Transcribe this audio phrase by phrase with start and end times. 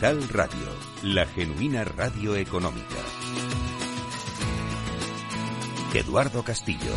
[0.00, 0.66] Capital Radio,
[1.02, 2.96] la genuina radio económica.
[5.92, 6.90] Eduardo Castillo.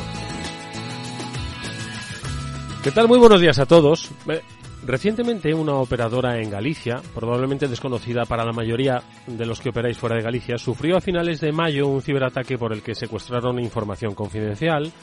[2.81, 3.09] ¿Qué tal?
[3.09, 4.09] Muy buenos días a todos.
[4.29, 4.41] Eh,
[4.85, 10.15] Recientemente una operadora en Galicia, probablemente desconocida para la mayoría de los que operáis fuera
[10.15, 14.93] de Galicia, sufrió a finales de mayo un ciberataque por el que secuestraron información confidencial,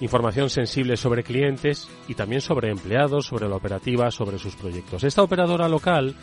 [0.00, 5.04] información sensible sobre clientes y también sobre empleados, sobre la operativa, sobre sus proyectos.
[5.04, 6.14] Esta operadora local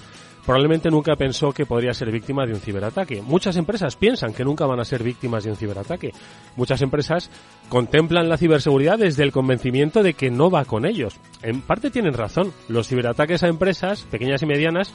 [0.45, 3.21] probablemente nunca pensó que podría ser víctima de un ciberataque.
[3.21, 6.13] Muchas empresas piensan que nunca van a ser víctimas de un ciberataque.
[6.55, 7.29] Muchas empresas
[7.69, 11.19] contemplan la ciberseguridad desde el convencimiento de que no va con ellos.
[11.41, 12.51] En parte tienen razón.
[12.67, 14.93] Los ciberataques a empresas, pequeñas y medianas,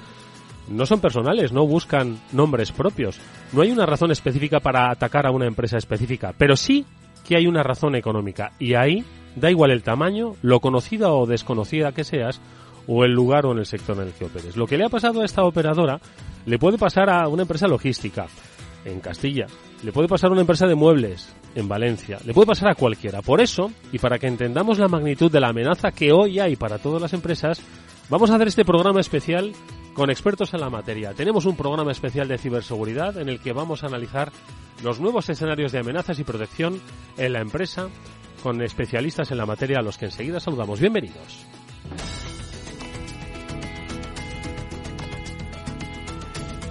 [0.69, 3.19] no son personales, no buscan nombres propios.
[3.53, 6.84] No hay una razón específica para atacar a una empresa específica, pero sí
[7.27, 8.53] que hay una razón económica.
[8.59, 9.05] Y ahí
[9.37, 12.41] da igual el tamaño, lo conocida o desconocida que seas,
[12.89, 14.56] o el lugar o en el sector en el que operes.
[14.56, 16.00] Lo que le ha pasado a esta operadora
[16.47, 18.27] le puede pasar a una empresa logística
[18.84, 19.47] en Castilla,
[19.83, 23.20] le puede pasar a una empresa de muebles en Valencia, le puede pasar a cualquiera.
[23.20, 26.78] Por eso, y para que entendamos la magnitud de la amenaza que hoy hay para
[26.78, 27.61] todas las empresas,
[28.09, 29.53] vamos a hacer este programa especial
[29.92, 31.12] con expertos en la materia.
[31.12, 34.33] Tenemos un programa especial de ciberseguridad en el que vamos a analizar
[34.83, 36.81] los nuevos escenarios de amenazas y protección
[37.19, 37.89] en la empresa
[38.42, 40.81] con especialistas en la materia a los que enseguida saludamos.
[40.81, 41.58] Bienvenidos.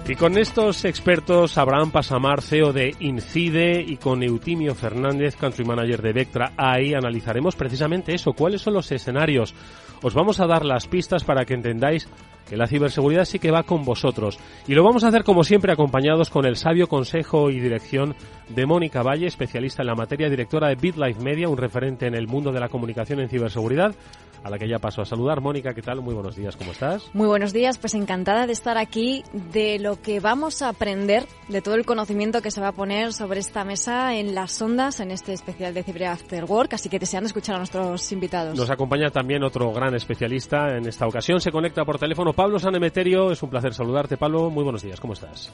[0.08, 6.00] Y con estos expertos, Abraham Pasamar, CEO de Incide, y con Eutimio Fernández, Country Manager
[6.00, 9.54] de Vectra AI, analizaremos precisamente eso, cuáles son los escenarios.
[10.02, 12.08] Os vamos a dar las pistas para que entendáis
[12.48, 14.38] que la ciberseguridad sí que va con vosotros.
[14.66, 18.14] Y lo vamos a hacer como siempre acompañados con el sabio consejo y dirección
[18.48, 22.28] de Mónica Valle, especialista en la materia, directora de BitLife Media, un referente en el
[22.28, 23.94] mundo de la comunicación en ciberseguridad
[24.42, 25.40] a la que ya paso a saludar.
[25.40, 26.00] Mónica, ¿qué tal?
[26.00, 27.10] Muy buenos días, ¿cómo estás?
[27.14, 31.62] Muy buenos días, pues encantada de estar aquí, de lo que vamos a aprender, de
[31.62, 35.10] todo el conocimiento que se va a poner sobre esta mesa en las ondas, en
[35.10, 38.56] este especial de Ciber After Work, así que deseando escuchar a nuestros invitados.
[38.56, 43.30] Nos acompaña también otro gran especialista en esta ocasión, se conecta por teléfono Pablo Sanemeterio,
[43.30, 45.52] es un placer saludarte, Pablo, muy buenos días, ¿cómo estás?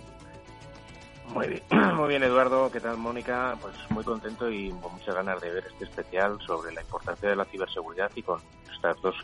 [1.35, 1.63] Muy bien,
[1.97, 3.57] muy bien Eduardo, ¿qué tal Mónica?
[3.61, 7.37] Pues muy contento y con muchas ganas de ver este especial sobre la importancia de
[7.37, 8.41] la ciberseguridad y con
[8.73, 9.17] estas dos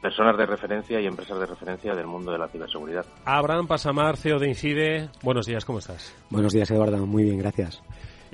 [0.00, 3.06] personas de referencia y empresas de referencia del mundo de la ciberseguridad.
[3.24, 6.12] Abraham Pasamar, CEO de Incide, buenos días, ¿cómo estás?
[6.28, 7.80] Buenos días Eduardo, muy bien, gracias.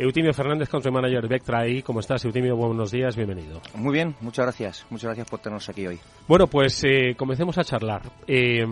[0.01, 2.55] Eutimio Fernández, Country Manager de Vectra ¿Cómo estás, Eutimio?
[2.55, 3.61] Buenos días, bienvenido.
[3.75, 4.87] Muy bien, muchas gracias.
[4.91, 5.99] Muchas gracias por tenernos aquí hoy.
[6.29, 8.03] Bueno, pues eh, comencemos a charlar.
[8.29, 8.65] Eh,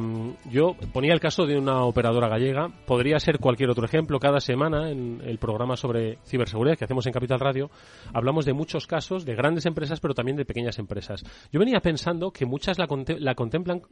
[0.48, 2.68] yo ponía el caso de una operadora gallega.
[2.86, 4.20] Podría ser cualquier otro ejemplo.
[4.20, 7.70] Cada semana en el programa sobre ciberseguridad que hacemos en Capital Radio
[8.14, 11.24] hablamos de muchos casos de grandes empresas, pero también de pequeñas empresas.
[11.50, 12.86] Yo venía pensando que muchas la,
[13.18, 13.82] la contemplan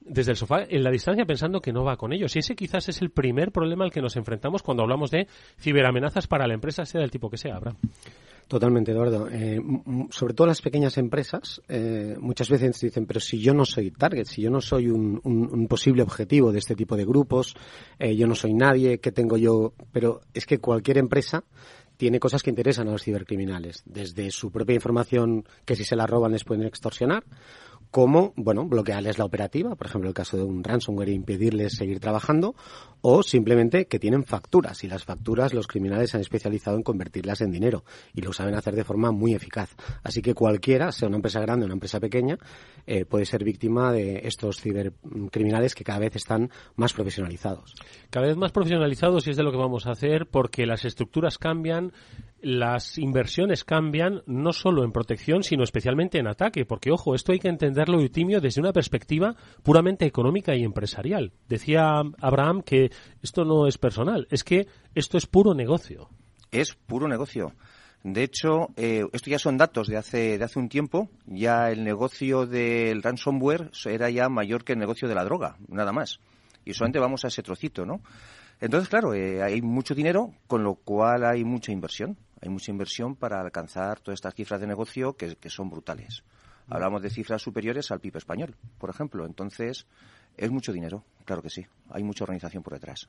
[0.00, 2.34] desde el sofá en la distancia pensando que no va con ellos.
[2.34, 5.26] Y ese quizás es el primer problema al que nos enfrentamos cuando hablamos de
[5.58, 7.74] ciberamenazas para la empresa sea del tipo que sea, habrá.
[8.48, 9.28] Totalmente, Eduardo.
[9.30, 9.60] Eh,
[10.10, 14.24] sobre todo las pequeñas empresas, eh, muchas veces dicen, pero si yo no soy target,
[14.24, 17.54] si yo no soy un, posible objetivo de este tipo de grupos,
[17.98, 19.74] eh, yo no soy nadie, ¿qué tengo yo?
[19.92, 21.44] Pero es que cualquier empresa
[21.98, 26.06] tiene cosas que interesan a los cibercriminales, desde su propia información que si se la
[26.06, 27.24] roban les pueden extorsionar,
[27.90, 32.00] como, bueno, bloquearles la operativa, por ejemplo, el caso de un ransomware e impedirles seguir
[32.00, 32.54] trabajando,
[33.00, 37.40] o simplemente que tienen facturas y las facturas los criminales se han especializado en convertirlas
[37.40, 39.74] en dinero y lo saben hacer de forma muy eficaz.
[40.02, 42.38] Así que cualquiera, sea una empresa grande o una empresa pequeña,
[42.86, 47.74] eh, puede ser víctima de estos cibercriminales que cada vez están más profesionalizados.
[48.10, 51.38] Cada vez más profesionalizados y es de lo que vamos a hacer porque las estructuras
[51.38, 51.92] cambian,
[52.40, 57.38] las inversiones cambian no solo en protección, sino especialmente en ataque, porque ojo, esto hay
[57.38, 61.32] que entenderlo, Eutimio, desde una perspectiva puramente económica y empresarial.
[61.48, 62.87] Decía Abraham que
[63.22, 66.08] esto no es personal, es que esto es puro negocio.
[66.50, 67.52] Es puro negocio.
[68.04, 71.08] De hecho, eh, esto ya son datos de hace, de hace un tiempo.
[71.26, 75.92] Ya el negocio del ransomware era ya mayor que el negocio de la droga, nada
[75.92, 76.20] más.
[76.64, 78.00] Y solamente vamos a ese trocito, ¿no?
[78.60, 82.16] Entonces, claro, eh, hay mucho dinero, con lo cual hay mucha inversión.
[82.40, 86.24] Hay mucha inversión para alcanzar todas estas cifras de negocio que, son brutales.
[86.68, 89.26] Hablamos de cifras superiores al PIB español, por ejemplo.
[89.26, 89.86] Entonces,
[90.38, 91.66] es mucho dinero, claro que sí.
[91.90, 93.08] Hay mucha organización por detrás.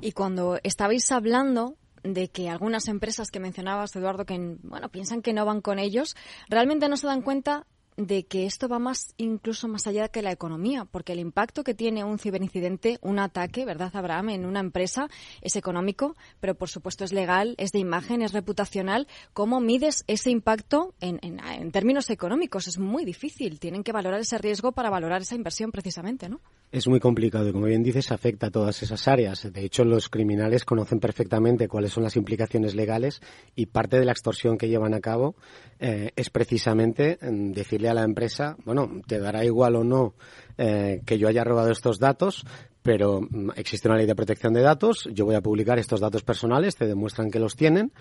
[0.00, 5.32] Y cuando estabais hablando de que algunas empresas que mencionabas, Eduardo, que bueno, piensan que
[5.32, 6.16] no van con ellos,
[6.48, 7.66] realmente no se dan cuenta
[7.98, 11.74] de que esto va más, incluso más allá que la economía, porque el impacto que
[11.74, 15.08] tiene un ciberincidente, un ataque, ¿verdad, Abraham, en una empresa
[15.42, 19.08] es económico, pero por supuesto es legal, es de imagen, es reputacional.
[19.32, 22.68] ¿Cómo mides ese impacto en, en términos económicos?
[22.68, 23.58] Es muy difícil.
[23.58, 26.40] Tienen que valorar ese riesgo para valorar esa inversión precisamente, ¿no?
[26.70, 29.50] Es muy complicado y, como bien dices, afecta a todas esas áreas.
[29.50, 33.22] De hecho, los criminales conocen perfectamente cuáles son las implicaciones legales
[33.56, 35.34] y parte de la extorsión que llevan a cabo
[35.80, 37.52] eh, es precisamente mm,
[37.88, 40.14] a la empresa, bueno, te dará igual o no
[40.56, 42.44] eh, que yo haya robado estos datos,
[42.82, 46.22] pero mm, existe una ley de protección de datos, yo voy a publicar estos datos
[46.22, 47.92] personales, te demuestran que los tienen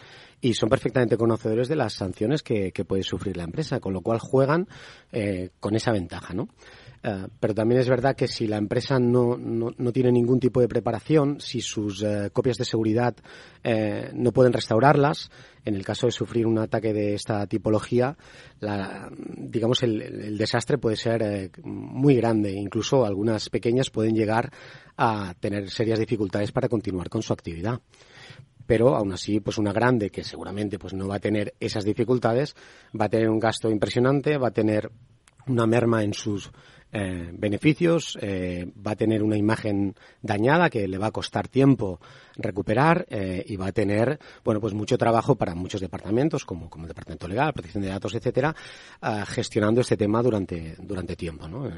[0.42, 4.20] y son perfectamente conocedores de las sanciones que, puede sufrir la empresa, con lo cual
[4.20, 4.68] juegan
[5.12, 6.48] eh, con esa ventaja, ¿no?
[7.08, 10.60] Eh, pero también es verdad que si la empresa no, no, no tiene ningún tipo
[10.60, 13.16] de preparación, si sus eh, copias de seguridad
[13.64, 15.32] eh, no pueden restaurarlas,
[15.64, 18.18] en el caso de sufrir un ataque de esta tipología,
[18.60, 22.52] la, digamos el, el, desastre puede ser muy grande.
[22.52, 24.52] Incluso algunas pequeñas pueden llegar
[24.98, 27.80] a tener serias dificultades para continuar con su actividad
[28.66, 32.54] pero aún así pues una grande que seguramente pues no va a tener esas dificultades
[33.00, 34.92] va a tener un gasto impresionante va a tener
[35.48, 36.52] una merma en sus
[36.94, 42.00] eh, beneficios, eh, va a tener una imagen dañada que le va a costar tiempo
[42.38, 46.86] recuperar eh, y va a tener, bueno, pues mucho trabajo para muchos departamentos, como, como
[46.86, 48.56] el Departamento Legal, Protección de Datos, etcétera,
[49.26, 51.70] gestionando este tema durante, durante tiempo, ¿no?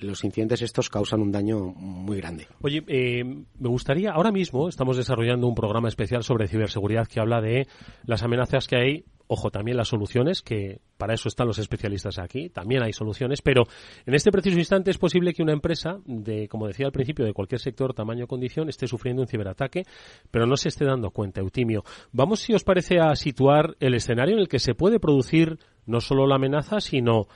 [0.00, 2.46] los incidentes estos causan un daño muy grande.
[2.60, 7.66] Oye, me gustaría, ahora mismo estamos desarrollando un programa especial sobre ciberseguridad que habla de
[8.04, 12.50] las amenazas que hay Ojo, también las soluciones, que para eso están los especialistas aquí,
[12.50, 13.64] también hay soluciones, pero
[14.04, 17.32] en este preciso instante es posible que una empresa, de, como decía al principio, de
[17.32, 19.84] cualquier sector, tamaño o condición, esté sufriendo un ciberataque,
[20.30, 21.84] pero no se esté dando cuenta, Eutimio.
[22.12, 26.00] Vamos, si os parece, a situar el escenario en el que se puede producir no
[26.00, 27.26] solo la amenaza, sino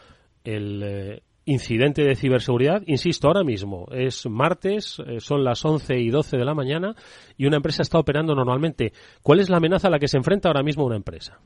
[0.44, 2.82] el eh, incidente de ciberseguridad.
[2.86, 6.94] Insisto, ahora mismo es martes, eh, son las 11 y 12 de la mañana
[7.36, 8.92] y una empresa está operando normalmente.
[9.22, 11.40] ¿Cuál es la amenaza a la que se enfrenta ahora mismo una empresa?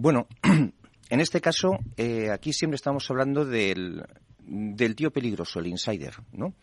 [0.00, 0.28] Bueno,
[1.10, 4.04] en este caso, eh, aquí siempre estamos hablando del,
[4.38, 6.54] del tío peligroso, el insider, ¿no?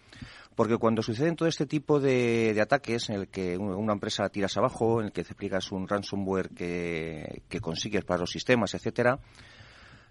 [0.56, 5.02] Porque cuando suceden todo este tipo de, ataques en el que una empresa tiras abajo,
[5.02, 9.20] en el que te aplicas un ransomware que, que consigues para los sistemas, etcétera,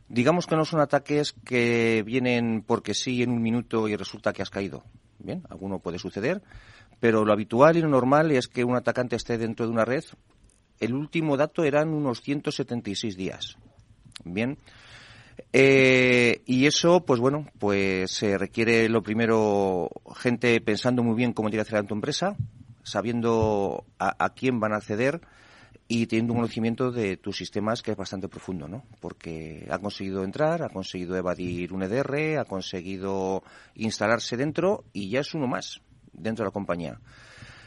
[0.06, 4.42] digamos que no son ataques que vienen porque sí en un minuto y resulta que
[4.42, 4.84] has caído.
[5.18, 6.42] Bien, alguno puede suceder,
[7.00, 10.04] pero lo habitual y lo normal es que un atacante esté dentro de una red
[10.80, 13.56] el último dato eran unos 176 días.
[14.24, 14.58] Bien.
[15.52, 21.50] Eh, y eso, pues bueno, pues se requiere lo primero gente pensando muy bien cómo
[21.50, 22.36] tiene que hacer tu empresa,
[22.82, 25.20] sabiendo a, quién van a acceder
[25.86, 28.84] y teniendo un conocimiento de tus sistemas que es bastante profundo, ¿no?
[29.00, 33.42] Porque ha conseguido entrar, ha conseguido evadir un EDR, ha conseguido
[33.74, 35.80] instalarse dentro y ya es uno más
[36.12, 37.00] dentro de la compañía.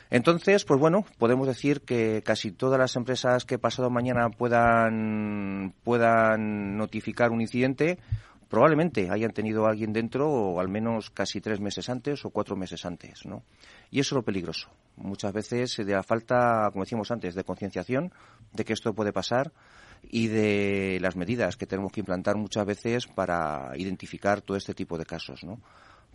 [0.10, 6.78] Entonces, pues bueno, podemos decir que casi todas las empresas que pasado mañana puedan, puedan
[6.78, 8.00] notificar un incidente,
[8.48, 12.56] probablemente hayan tenido a alguien dentro o al menos casi tres meses antes o cuatro
[12.56, 13.44] meses antes, ¿no?
[13.92, 14.70] Y eso es lo peligroso.
[14.96, 18.12] Muchas veces de la falta, como decíamos antes, de concienciación
[18.54, 19.52] de que esto puede pasar
[20.04, 24.98] y de las medidas que tenemos que implantar muchas veces para identificar todo este tipo
[24.98, 25.60] de casos, ¿no?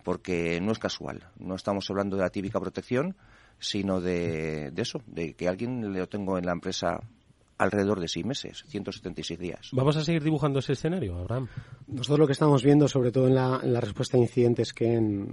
[0.02, 1.28] Porque no es casual.
[1.38, 3.16] No estamos hablando de la típica protección,
[3.58, 7.00] sino de, de eso, de que alguien lo tengo en la empresa
[7.58, 9.68] alrededor de seis meses, 176 días.
[9.72, 11.48] ¿Vamos a seguir dibujando ese escenario, Abraham?
[11.86, 15.26] Nosotros lo que estamos viendo, sobre todo en la, respuesta a incidentes que,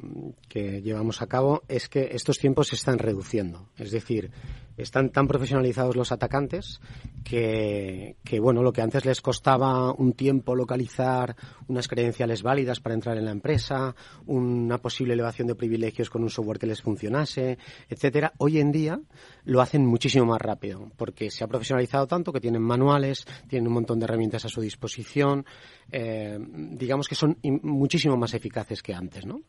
[0.48, 3.70] que llevamos a cabo, es que estos tiempos se están reduciendo.
[3.78, 4.32] Es decir,
[4.78, 6.80] están tan profesionalizados los atacantes
[7.24, 11.36] que, que, bueno, lo que antes les costaba un tiempo localizar
[11.68, 13.96] unas credenciales válidas para entrar en la empresa,
[14.26, 17.58] una posible elevación de privilegios con un software que les funcionase,
[17.90, 19.00] etcétera, hoy en día
[19.44, 23.76] lo hacen muchísimo más rápido, porque se ha profesionalizado tanto que tienen manuales, tienen un
[23.76, 25.46] montón de herramientas a su disposición,
[25.90, 29.44] eh, digamos que son muchísimo más eficaces que antes, ¿no?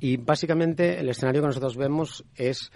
[0.00, 2.72] Y básicamente el escenario que nosotros vemos es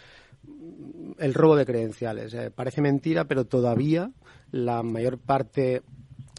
[1.18, 2.34] el robo de credenciales.
[2.34, 4.12] Eh, parece mentira, pero todavía
[4.52, 5.82] la mayor parte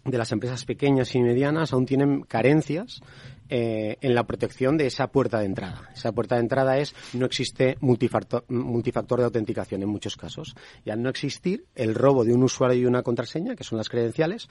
[0.05, 3.01] de las empresas pequeñas y medianas aún tienen carencias
[3.49, 5.89] eh, en la protección de esa puerta de entrada.
[5.93, 10.55] Esa puerta de entrada es no existe multifactor, multifactor de autenticación en muchos casos.
[10.85, 13.89] Y al no existir el robo de un usuario y una contraseña, que son las
[13.89, 14.47] credenciales,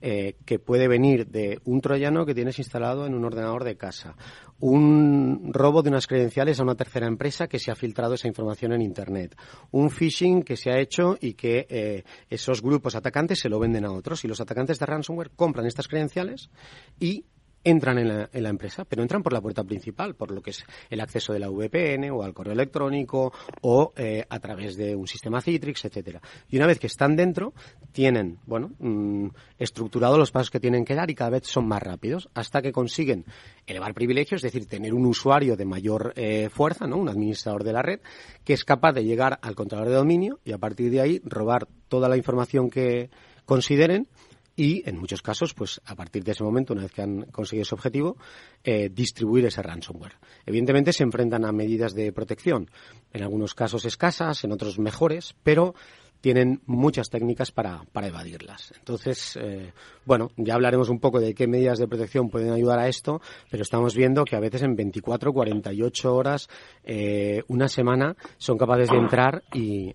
[0.00, 4.16] eh, que puede venir de un troyano que tienes instalado en un ordenador de casa,
[4.60, 8.72] un robo de unas credenciales a una tercera empresa que se ha filtrado esa información
[8.72, 9.36] en Internet,
[9.70, 13.84] un phishing que se ha hecho y que eh, esos grupos atacantes se lo venden
[13.84, 16.50] a otros y los atacantes de ransomware compran estas credenciales
[16.98, 17.24] y
[17.64, 20.50] entran en la, en la, empresa, pero entran por la puerta principal, por lo que
[20.50, 24.94] es el acceso de la VPN o al correo electrónico o eh, a través de
[24.94, 26.20] un sistema Citrix, etcétera.
[26.50, 27.54] Y una vez que están dentro,
[27.92, 29.28] tienen, bueno, mm,
[29.58, 32.72] estructurado los pasos que tienen que dar y cada vez son más rápidos hasta que
[32.72, 33.24] consiguen
[33.66, 36.98] elevar privilegios, es decir, tener un usuario de mayor eh, fuerza, ¿no?
[36.98, 38.00] Un administrador de la red
[38.44, 41.66] que es capaz de llegar al controlador de dominio y a partir de ahí robar
[41.88, 43.10] toda la información que
[43.44, 44.08] consideren
[44.56, 47.62] y en muchos casos, pues a partir de ese momento, una vez que han conseguido
[47.62, 48.16] ese objetivo,
[48.62, 50.14] eh, distribuir ese ransomware.
[50.46, 52.70] Evidentemente se enfrentan a medidas de protección,
[53.12, 55.74] en algunos casos escasas, en otros mejores, pero
[56.20, 58.72] tienen muchas técnicas para, para evadirlas.
[58.78, 59.72] Entonces, eh,
[60.06, 63.20] bueno, ya hablaremos un poco de qué medidas de protección pueden ayudar a esto,
[63.50, 66.48] pero estamos viendo que a veces en 24, 48 horas,
[66.84, 69.94] eh, una semana, son capaces de entrar y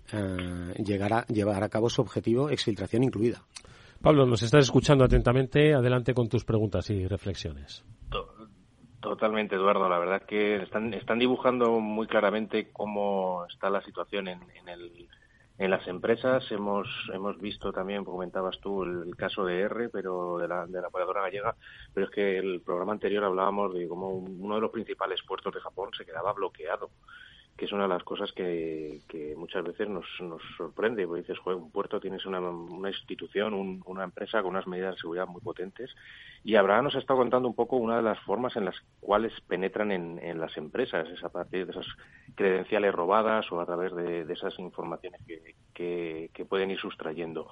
[0.84, 3.42] llegar a, llevar a cabo su objetivo, exfiltración incluida.
[4.02, 5.74] Pablo, nos estás escuchando atentamente.
[5.74, 7.84] Adelante con tus preguntas y reflexiones.
[9.00, 9.88] Totalmente, Eduardo.
[9.88, 15.06] La verdad que están, están dibujando muy claramente cómo está la situación en, el,
[15.58, 16.44] en las empresas.
[16.50, 20.88] Hemos, hemos visto también, comentabas tú, el, caso de R, pero de la, de la
[20.88, 21.54] operadora gallega,
[21.92, 25.60] pero es que el programa anterior hablábamos de cómo uno de los principales puertos de
[25.60, 26.90] Japón se quedaba bloqueado
[27.60, 29.02] que es una de las cosas que,
[29.36, 34.04] muchas veces nos, nos sorprende, porque dices, joder, un puerto tienes una, una institución, una
[34.04, 35.94] empresa con unas medidas de seguridad muy potentes,
[36.42, 39.38] y Abraham nos ha estado contando un poco una de las formas en las cuales
[39.46, 41.86] penetran en, las empresas, es a partir de esas
[42.34, 45.20] credenciales robadas o a través de, esas informaciones
[45.74, 47.46] que, pueden ir sustrayendo.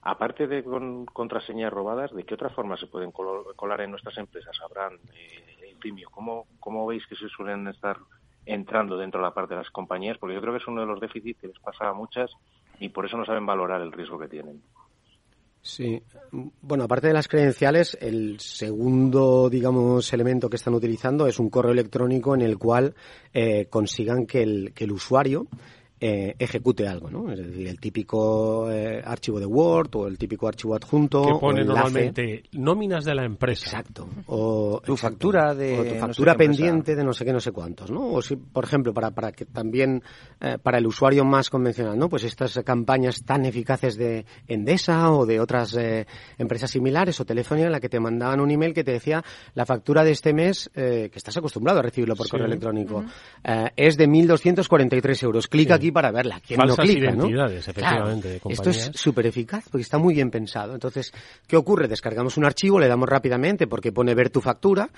[0.00, 4.58] Aparte de con, contraseñas robadas, ¿de qué otras formas se pueden colar en nuestras empresas,
[4.60, 6.10] Abraham, eh, Primio?
[6.10, 7.98] ¿Cómo, ¿Cómo veis que se suelen estar
[8.46, 10.86] entrando dentro de la parte de las compañías, porque yo creo que es uno de
[10.86, 12.30] los déficits que les pasa a muchas
[12.80, 14.60] y por eso no saben valorar el riesgo que tienen.
[15.64, 21.50] Sí, bueno, aparte de las credenciales, el segundo, digamos, elemento que están utilizando es un
[21.50, 22.96] correo electrónico en el cual
[23.32, 25.46] eh, consigan que el, que el usuario
[26.04, 27.30] eh, ejecute algo, ¿no?
[27.30, 31.24] Es decir, el típico eh, archivo de Word o el típico archivo adjunto.
[31.24, 33.66] Que pone normalmente nóminas de la empresa.
[33.66, 34.08] Exacto.
[34.26, 35.78] O tu factura de.
[35.78, 38.14] O tu factura no sé pendiente de no sé qué, no sé cuántos, ¿no?
[38.14, 40.02] O si, por ejemplo, para, para que también,
[40.40, 42.08] eh, para el usuario más convencional, ¿no?
[42.08, 47.66] Pues estas campañas tan eficaces de Endesa o de otras eh, empresas similares o Telefonía
[47.66, 49.22] en la que te mandaban un email que te decía
[49.54, 52.32] la factura de este mes, eh, que estás acostumbrado a recibirlo por sí.
[52.32, 53.04] correo electrónico, uh
[53.44, 53.72] -huh.
[53.76, 55.46] es de 1.243 euros.
[55.46, 55.72] Clic sí.
[55.72, 56.40] aquí para verla.
[56.46, 57.70] ¿Quién Falsas no clica, identidades, ¿no?
[57.70, 58.40] efectivamente.
[58.40, 60.74] Claro, esto es súper eficaz porque está muy bien pensado.
[60.74, 61.12] Entonces,
[61.46, 61.88] ¿qué ocurre?
[61.88, 64.90] Descargamos un archivo, le damos rápidamente porque pone ver tu factura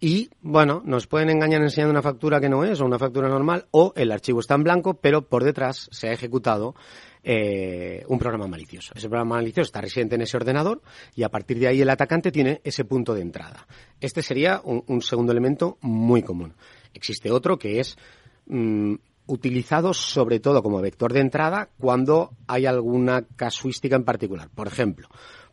[0.00, 3.66] y, bueno, nos pueden engañar enseñando una factura que no es o una factura normal
[3.70, 6.74] o el archivo está en blanco, pero por detrás se ha ejecutado
[7.22, 8.92] eh, un programa malicioso.
[8.94, 10.80] Ese programa malicioso está residente en ese ordenador
[11.14, 13.66] y a partir de ahí el atacante tiene ese punto de entrada.
[14.00, 16.54] Este sería un, un segundo elemento muy común.
[16.94, 17.98] Existe otro que es
[18.46, 18.94] mmm,
[19.30, 24.48] utilizados sobre todo como vector de entrada cuando hay alguna casuística en particular.
[24.54, 25.08] Por ejemplo,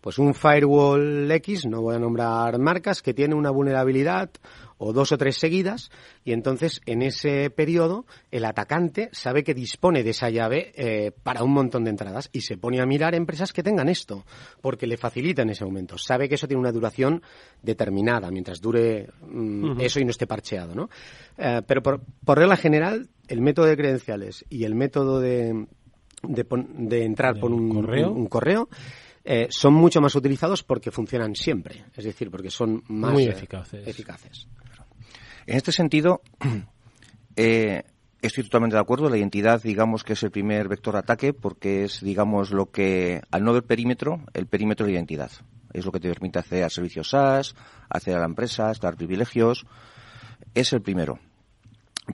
[0.08, 4.30] pues un firewall X, no voy a nombrar marcas, que tiene una vulnerabilidad
[4.78, 5.92] o dos o tres seguidas
[6.24, 11.44] y entonces en ese periodo el atacante sabe que dispone de esa llave eh, para
[11.44, 14.24] un montón de entradas y se pone a mirar empresas que tengan esto
[14.62, 15.98] porque le facilita en ese momento.
[15.98, 17.22] Sabe que eso tiene una duración
[17.62, 19.82] determinada mientras dure mm, uh -huh.
[19.84, 20.90] eso y no esté parcheado, ¿no?
[21.38, 25.68] Eh, pero por, por regla general el método de credenciales y el método de,
[26.24, 26.46] de,
[26.78, 28.70] de entrar por un correo, un, un correo
[29.30, 33.32] eh, son mucho más utilizados porque funcionan siempre, es decir, porque son más Muy eh,
[33.32, 33.86] eficaces.
[33.86, 34.48] eficaces.
[35.46, 36.22] En este sentido,
[37.36, 37.84] eh,
[38.22, 39.10] estoy totalmente de acuerdo.
[39.10, 43.22] La identidad, digamos que es el primer vector de ataque porque es, digamos, lo que,
[43.30, 45.32] al no ver perímetro, el perímetro de identidad.
[45.74, 47.54] Es lo que te permite acceder a servicios SaaS,
[47.90, 49.66] acceder a la empresa, dar privilegios.
[50.54, 51.20] Es el primero.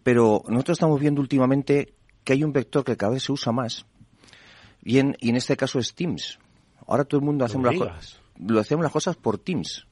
[0.02, 1.94] Pero nosotros estamos viendo últimamente
[2.24, 3.86] que hay un vector que cada vez se usa más.
[4.82, 6.40] Bien, y en este caso es Teams.
[6.88, 9.88] Ahora todo el mundo hacemos, las, lo hacemos las cosas por Teams.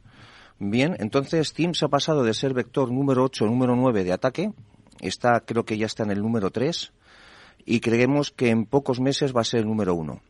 [0.60, 4.54] Bien, entonces Teams ha pasado de ser vector número 8, número 9 de ataque,
[5.00, 6.94] está, creo que ya está en el número 3,
[7.66, 10.22] y creemos que en pocos meses va a ser el número 1.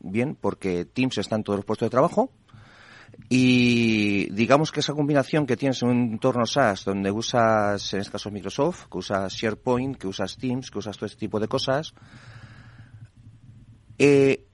[0.00, 2.30] Bien, porque Teams está en todos los puestos de trabajo,
[3.28, 8.12] y digamos que esa combinación que tienes en un entorno SaaS donde usas, en este
[8.12, 11.94] caso Microsoft, que usas SharePoint, que usas Teams, que usas todo este tipo de cosas,
[13.98, 14.47] eh,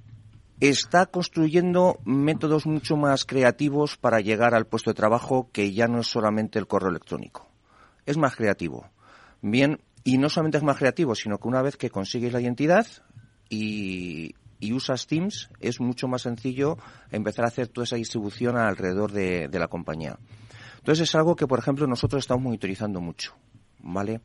[0.68, 6.00] está construyendo métodos mucho más creativos para llegar al puesto de trabajo que ya no
[6.00, 7.48] es solamente el correo electrónico.
[8.06, 8.88] Es más creativo.
[9.42, 12.86] Bien, y no solamente es más creativo, sino que una vez que consigues la identidad
[13.48, 14.34] y,
[14.72, 16.78] usas Teams, es mucho más sencillo
[17.10, 20.18] empezar a hacer toda esa distribución alrededor de, de la compañía.
[20.78, 23.34] Entonces es algo que, por ejemplo, nosotros estamos monitorizando mucho,
[23.80, 24.20] ¿vale?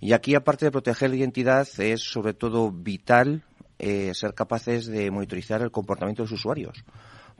[0.00, 3.44] Y aquí, aparte de proteger la identidad, es sobre todo vital
[3.78, 6.84] eh, ser capaces de monitorizar el comportamiento de los usuarios.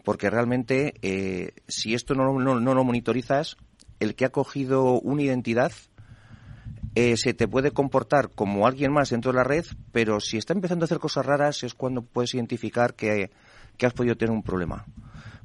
[0.05, 3.57] Porque realmente, eh, si esto no, no, no, lo monitorizas,
[4.01, 5.73] el que ha cogido una identidad
[6.95, 10.53] eh, se te puede comportar como alguien más dentro de la red, pero si está
[10.53, 13.31] empezando a hacer cosas raras es cuando puedes identificar que,
[13.77, 14.87] que has podido tener un problema.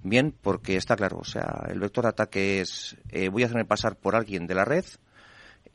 [0.04, 2.98] Bien, porque está claro, o sea, el vector de ataque es
[3.32, 4.86] voy a hacerme pasar por alguien de la red,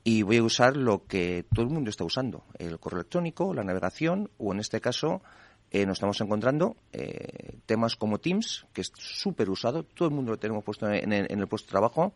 [0.06, 3.64] y voy a usar lo que todo el mundo está usando, el correo electrónico, la
[3.64, 5.20] navegación o en este caso
[5.72, 10.30] eh, nos estamos encontrando eh, temas como Teams, que es súper usado, todo el mundo
[10.30, 12.14] lo tenemos puesto en, el puesto de trabajo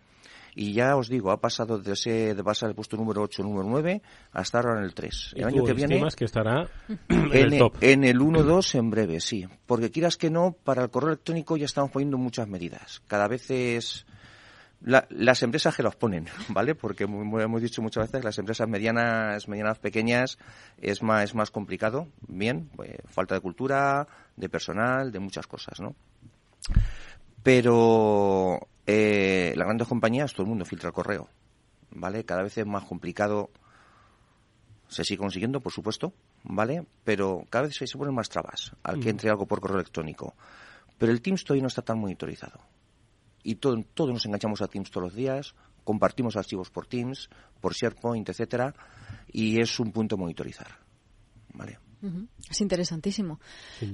[0.55, 3.69] y ya os digo, ha pasado de, ese, de pasar el puesto número 8 número
[3.69, 4.03] 9
[4.35, 5.33] hasta ahora en el 3.
[5.35, 6.71] El año que viene que estará
[7.09, 7.75] en, el top.
[7.81, 9.49] En el 1-2 en breve, sí.
[9.67, 13.03] Porque quieras que no, para el correo electrónico ya estamos poniendo muchas medidas.
[13.09, 14.07] Cada vez es
[14.83, 16.75] las empresas que los ponen, ¿vale?
[16.75, 20.39] Porque hemos dicho muchas veces que las empresas medianas, medianas pequeñas
[20.79, 22.09] es más, es más complicado.
[22.27, 24.07] Bien, pues, falta de cultura,
[24.37, 25.95] de personal, de muchas cosas, ¿no?
[27.43, 31.29] Pero eh, las grandes compañías, todo el mundo filtra el correo,
[31.91, 32.25] ¿vale?
[32.25, 33.51] Cada vez es más complicado.
[34.89, 36.85] Se sigue consiguiendo, por supuesto, ¿vale?
[37.05, 40.35] Pero cada vez se, ponen más trabas al que entre algo por correo electrónico.
[40.99, 42.61] Pero el Teams todavía no está tan monitorizado
[43.43, 45.55] y todo, todos nos enganchamos a Teams todos los días,
[45.85, 47.29] compartimos archivos por Teams,
[47.61, 48.75] por SharePoint, etcétera,
[49.33, 50.69] y es un punto a monitorizar.
[51.53, 51.79] ¿Vale?
[52.49, 53.41] Es interesantísimo.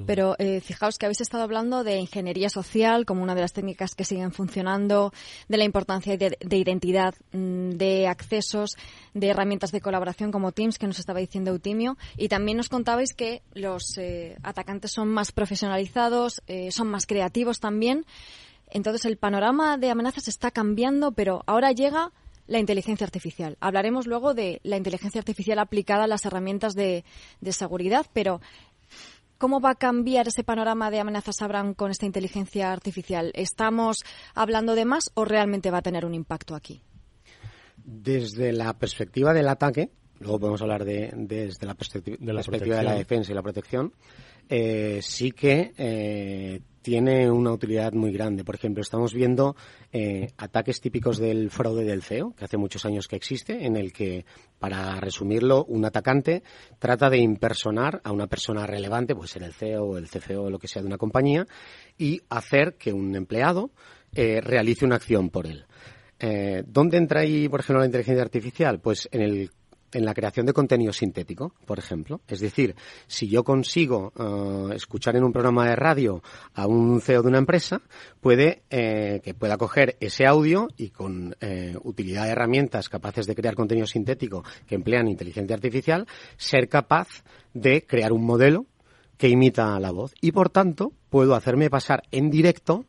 [0.07, 3.97] Pero eh, fijaos que habéis estado hablando de ingeniería social como una de las técnicas
[3.97, 5.13] que siguen funcionando,
[5.49, 8.77] de la importancia de, identidad, mm, de accesos,
[9.13, 11.99] de herramientas de colaboración como Teams, que nos estaba diciendo Eutimio.
[12.17, 17.59] Y también nos contabais que los eh, atacantes son más profesionalizados, eh, son más creativos
[17.59, 18.07] también.
[18.77, 22.13] Entonces el panorama de amenazas está cambiando, pero ahora llega
[22.47, 23.57] la inteligencia artificial.
[23.59, 27.03] Hablaremos luego de la inteligencia artificial aplicada a las herramientas de,
[27.53, 28.41] seguridad, pero
[29.39, 33.33] ¿Cómo va a cambiar ese panorama de amenazas, Abraham, con esta inteligencia artificial?
[33.35, 33.99] ¿Estamos
[34.35, 36.81] hablando de más o realmente va a tener un impacto aquí?
[37.77, 42.77] Desde la perspectiva del ataque, luego podemos hablar de, desde la perspectiva de la, perspectiva
[42.77, 43.93] de la defensa y la protección,
[44.49, 48.45] eh, sí que eh, tiene una utilidad muy grande.
[48.45, 49.57] Por ejemplo, estamos viendo
[49.93, 53.93] eh, ataques típicos del fraude del CEO, que hace muchos años que existe, en el
[53.93, 54.25] que,
[54.61, 56.45] para resumirlo, un atacante
[56.79, 60.51] trata de impersonar a una persona relevante, puede ser el CEO o el CFO o
[60.51, 61.49] lo que sea de una compañía,
[61.99, 63.73] y hacer que un empleado
[64.13, 65.67] realice una acción por él.
[66.69, 68.79] ¿Dónde entra ahí, por ejemplo, la inteligencia artificial?
[68.79, 69.51] Pues en el
[69.97, 72.21] en la creación de contenido sintético, por ejemplo.
[72.29, 76.23] Es decir, si yo consigo eh, escuchar en un programa de radio
[76.55, 77.81] a un CEO de una empresa,
[78.21, 83.35] puede eh, que pueda coger ese audio y con eh, utilidad de herramientas capaces de
[83.35, 86.07] crear contenido sintético que emplean inteligencia artificial,
[86.37, 88.67] ser capaz de crear un modelo
[89.17, 92.85] que imita la voz y por tanto puedo hacerme pasar en directo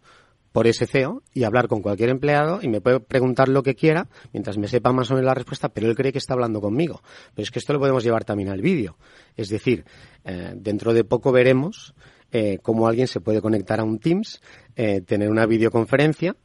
[0.52, 4.08] por ese CEO y hablar con cualquier empleado y me puede preguntar lo que quiera
[4.34, 7.02] mientras me sepa más o menos la respuesta, pero él cree que está hablando conmigo.
[7.36, 8.98] Pero es que esto lo podemos llevar también al vídeo.
[9.36, 9.86] Es decir,
[10.26, 11.94] eh, dentro de poco veremos
[12.32, 14.42] eh, cómo alguien se puede conectar a un Teams,
[14.76, 16.36] eh, tener una videoconferencia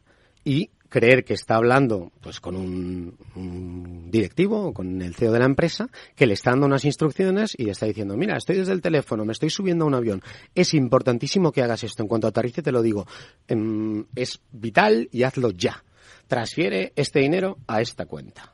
[0.44, 5.46] y creer que está hablando pues con un, directivo o con el CEO de la
[5.46, 8.83] empresa que le está dando unas instrucciones y le está diciendo, mira, estoy desde el
[8.83, 10.22] teléfono, me estoy subiendo a un avión.
[10.55, 12.02] Es importantísimo que hagas esto.
[12.02, 13.07] En cuanto aterrice te lo digo.
[13.48, 15.83] Em, es vital y hazlo ya.
[16.26, 18.52] Transfiere este dinero a esta cuenta.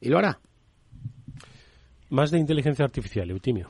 [0.00, 0.38] Y lo hará.
[2.08, 3.68] Más de inteligencia artificial, Eutimio.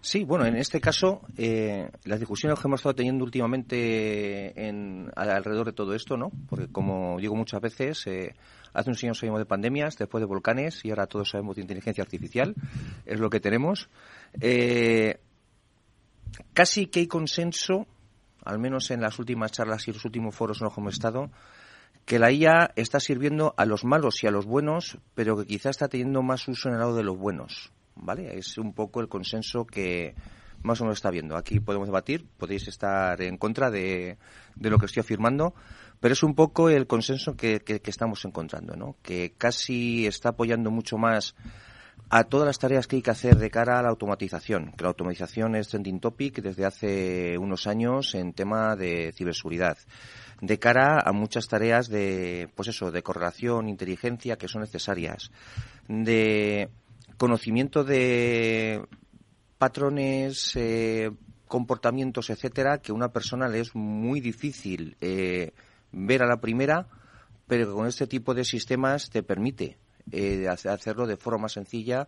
[0.00, 5.66] Sí, bueno, en este caso, eh, las discusiones que hemos estado teniendo últimamente en, alrededor
[5.66, 6.30] de todo esto, ¿no?
[6.48, 8.34] Porque, como digo muchas veces, eh,
[8.72, 12.02] hace unos años sabíamos de pandemias, después de volcanes, y ahora todos sabemos de inteligencia
[12.02, 12.54] artificial,
[13.06, 13.88] es lo que tenemos.
[14.40, 15.20] Eh,
[16.52, 17.86] casi que hay consenso,
[18.44, 21.30] al menos en las últimas charlas y los últimos foros en los que hemos estado,
[22.04, 25.70] que la IA está sirviendo a los malos y a los buenos, pero que quizá
[25.70, 27.70] está teniendo más uso en el lado de los buenos.
[27.98, 28.38] ¿Vale?
[28.38, 30.14] Es un poco el consenso que
[30.62, 31.36] más o menos está viendo.
[31.36, 34.18] Aquí podemos debatir, podéis estar en contra de,
[34.56, 35.54] de lo que estoy afirmando,
[36.00, 38.96] pero es un poco el consenso que, que, estamos encontrando, ¿no?
[39.02, 41.34] Que casi está apoyando mucho más
[42.10, 44.88] a todas las tareas que hay que hacer de cara a la automatización, que la
[44.88, 49.76] automatización es trending topic desde hace unos años en tema de ciberseguridad,
[50.40, 55.30] de cara a muchas tareas de, pues eso, de correlación, inteligencia que son necesarias,
[55.88, 56.70] de
[57.18, 58.82] conocimiento de
[59.58, 61.10] patrones, eh,
[61.46, 65.52] comportamientos, etcétera, que a una persona le es muy difícil eh,
[65.92, 66.86] ver a la primera,
[67.46, 69.78] pero con este tipo de sistemas te permite
[70.12, 72.06] eh, hacerlo de forma sencilla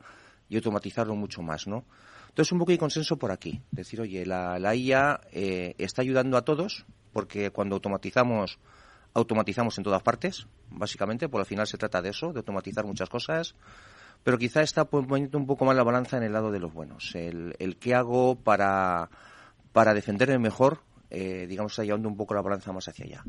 [0.49, 1.85] y automatizarlo mucho más, ¿no?
[2.29, 3.61] Entonces, un poco de consenso por aquí.
[3.73, 8.59] Decir, oye, la, IA eh, está ayudando a todos, porque cuando automatizamos,
[9.14, 13.09] automatizamos en todas partes, básicamente, por al final se trata de eso, de automatizar muchas
[13.09, 13.57] cosas,
[14.22, 17.14] pero quizá está poniendo un poco más la balanza en el lado de los buenos.
[17.14, 19.11] El, el qué hago para,
[19.72, 20.80] para defenderme mejor,
[21.11, 23.24] eh, digamos, está llevando un poco la balanza más hacia allá.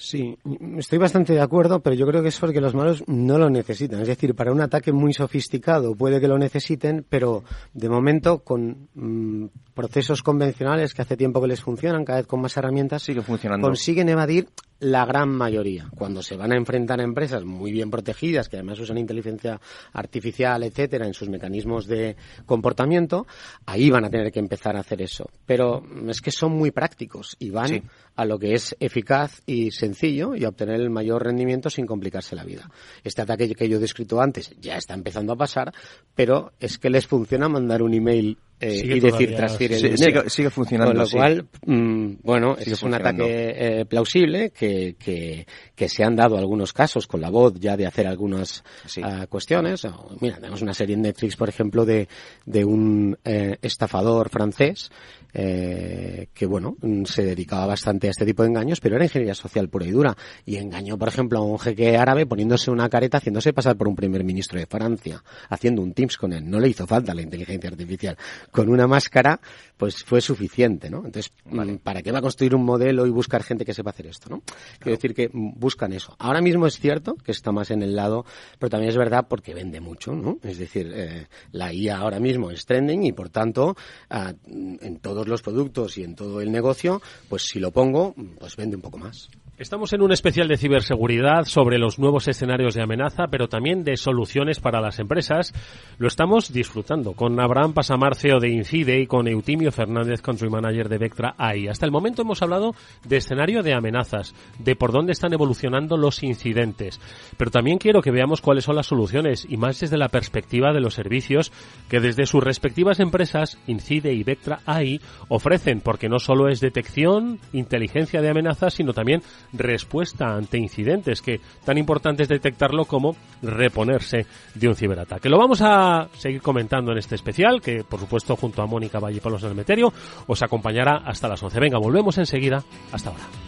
[0.00, 0.38] Sí,
[0.76, 4.00] estoy bastante de acuerdo, pero yo creo que es porque los malos no lo necesitan.
[4.00, 7.42] Es decir, para un ataque muy sofisticado puede que lo necesiten, pero
[7.74, 9.46] de momento con mm,
[9.78, 13.64] procesos convencionales que hace tiempo que les funcionan, cada vez con más herramientas, Sigue funcionando.
[13.68, 14.48] consiguen evadir
[14.80, 15.88] la gran mayoría.
[15.96, 19.60] Cuando se van a enfrentar a empresas muy bien protegidas, que además usan inteligencia
[19.92, 23.26] artificial, etcétera, en sus mecanismos de comportamiento,
[23.66, 25.30] ahí van a tener que empezar a hacer eso.
[25.46, 27.82] Pero es que son muy prácticos y van Sí.
[28.16, 32.34] a lo que es eficaz y sencillo y a obtener el mayor rendimiento sin complicarse
[32.34, 32.68] la vida.
[33.04, 35.72] Este ataque que yo he descrito antes ya está empezando a pasar,
[36.16, 40.20] pero es que les funciona mandar un email eh, y decir transfiere el dinero.
[40.20, 40.92] sigue, sigue funcionando.
[40.92, 41.16] Con lo sí.
[41.16, 46.36] cual, mm, bueno, Sigue es un ataque eh, plausible que, que, que se han dado
[46.38, 49.00] algunos casos con la voz ya de hacer algunas Sí.
[49.04, 49.84] ah, cuestiones.
[49.84, 52.08] O, mira, tenemos una serie en Netflix, por ejemplo, de,
[52.46, 54.90] de un eh, estafador francés
[55.34, 59.34] eh, que, bueno, mm, se dedicaba bastante a este tipo de engaños, pero era ingeniería
[59.34, 60.16] social pura y dura.
[60.46, 63.96] Y engañó, por ejemplo, a un jeque árabe poniéndose una careta, haciéndose pasar por un
[63.96, 66.48] primer ministro de Francia, haciendo un Teams con él.
[66.48, 68.16] No le hizo falta la inteligencia artificial.
[68.50, 69.40] Con una máscara,
[69.76, 70.98] pues fue suficiente, ¿no?
[70.98, 74.06] Entonces, mm, ¿para qué va a construir un modelo y buscar gente que sepa hacer
[74.06, 74.42] esto, no?
[74.78, 76.14] Quiero decir que mm, buscan eso.
[76.18, 78.24] Ahora mismo es cierto que está más en el lado,
[78.58, 80.38] pero también es verdad porque vende mucho, ¿no?
[80.42, 83.76] Es decir, eh, la IA ahora mismo es trending y por tanto,
[84.10, 88.54] ah, en todos los productos y en todo el negocio, pues si lo pongo, pues
[88.54, 89.28] vende un poco más.
[89.58, 93.96] Estamos en un especial de ciberseguridad sobre los nuevos escenarios de amenaza, pero también de
[93.96, 95.52] soluciones para las empresas.
[95.98, 100.98] Lo estamos disfrutando con Abraham Pasamarceo de Incide y con Eutimio Fernández, Country Manager de
[100.98, 101.66] Vectra AI.
[101.66, 106.22] Hasta el momento hemos hablado de escenario de amenazas, de por dónde están evolucionando los
[106.22, 107.00] incidentes.
[107.36, 110.80] Pero también quiero que veamos cuáles son las soluciones y más desde la perspectiva de
[110.80, 111.50] los servicios
[111.88, 117.40] que desde sus respectivas empresas, Incide y Vectra AI, ofrecen, porque no solo es detección,
[117.52, 119.20] inteligencia de amenazas, sino también
[119.52, 125.28] respuesta ante incidentes, que tan importante es detectarlo como reponerse de un ciberataque.
[125.28, 129.20] Lo vamos a seguir comentando en este especial, que por supuesto junto a Mónica Valle
[129.20, 129.92] Palos del Meterio
[130.26, 131.60] os acompañará hasta las 11.
[131.60, 132.62] Venga, volvemos enseguida.
[132.92, 133.47] Hasta ahora.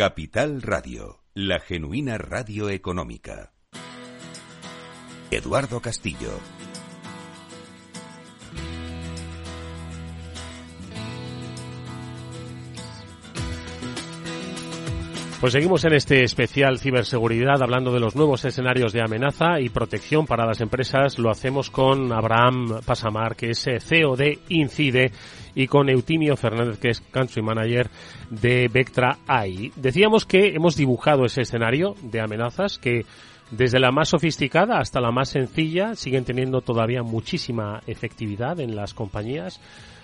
[0.00, 3.52] Capital Radio, la genuina radio económica.
[5.30, 6.40] Eduardo Castillo.
[15.40, 20.26] Pues seguimos en este especial ciberseguridad hablando de los nuevos escenarios de amenaza y protección
[20.26, 21.18] para las empresas.
[21.18, 25.12] Lo hacemos con Abraham Pasamar, que es eh, CEO de Incide,
[25.54, 27.88] y con Eutimio Fernández, que es Country Manager
[28.28, 29.72] de Vectra AI.
[29.76, 33.06] Decíamos que hemos dibujado ese escenario de amenazas que
[33.50, 38.92] desde la más sofisticada hasta la más sencilla siguen teniendo todavía muchísima efectividad en las
[38.92, 39.58] compañías.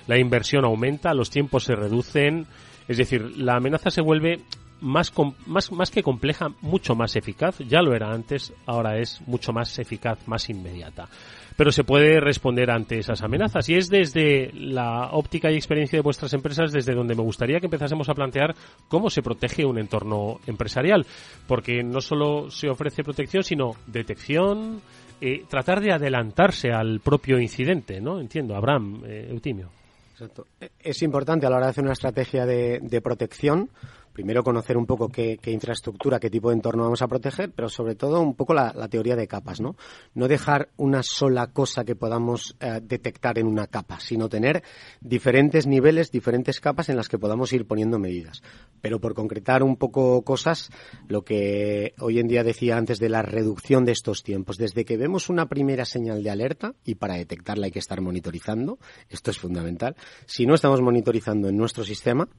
[0.07, 2.47] La inversión aumenta, los tiempos se reducen,
[2.89, 4.41] es decir, la amenaza se vuelve
[4.81, 5.13] más,
[5.47, 7.59] más, más que compleja, mucho más eficaz.
[7.61, 11.09] Ya lo era antes, ahora es mucho más eficaz, más inmediata.
[11.57, 16.03] Pero se puede responder ante esas amenazas y es desde la óptica y experiencia de
[16.03, 18.55] vuestras empresas desde donde me gustaría que empezásemos a plantear
[18.89, 21.07] cómo se protege un entorno empresarial.
[21.47, 24.83] Porque no solo se ofrece protección, sino detección,
[25.19, 28.21] eh, tratar de adelantarse al propio incidente, ¿no?
[28.21, 29.71] Entiendo, Abraham, eh, Eutimio.
[30.13, 30.47] Exacto.
[30.79, 33.71] Es importante a la hora de hacer una estrategia de, de protección
[34.17, 37.97] primero conocer un poco qué, infraestructura, qué tipo de entorno vamos a proteger, pero sobre
[37.97, 39.77] todo un poco la, teoría de capas, ¿no?
[40.15, 44.63] No dejar una sola cosa que podamos eh, detectar en una capa, sino tener
[45.03, 48.43] diferentes niveles, diferentes capas en las que podamos ir poniendo medidas.
[48.81, 50.71] Pero por concretar un poco cosas,
[51.09, 54.97] lo que hoy en día decía antes de la reducción de estos tiempos, desde que
[54.97, 58.79] vemos una primera señal de alerta, y para detectarla hay que estar monitorizando,
[59.11, 62.31] esto es fundamental, si no estamos monitorizando en nuestro sistema,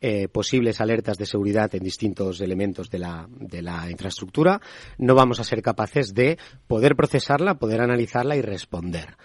[0.00, 4.60] eh, posibles alertas de seguridad en distintos elementos de la, de la infraestructura,
[4.98, 9.16] no vamos a ser capaces de poder procesarla, poder analizarla y responder.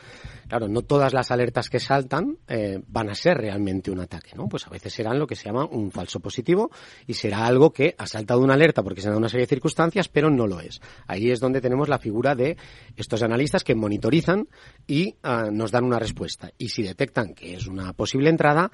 [0.51, 4.49] Claro, no todas las alertas que saltan eh, van a ser realmente un ataque, ¿no?
[4.49, 6.71] Pues a veces serán lo que se llama un falso positivo
[7.07, 10.09] y será algo que ha saltado una alerta porque se da una serie de circunstancias,
[10.09, 10.81] pero no lo es.
[11.07, 12.57] Ahí es donde tenemos la figura de
[12.97, 14.49] estos analistas que monitorizan
[14.87, 16.51] y ah, nos dan una respuesta.
[16.57, 18.71] Y si detectan que es una posible entrada,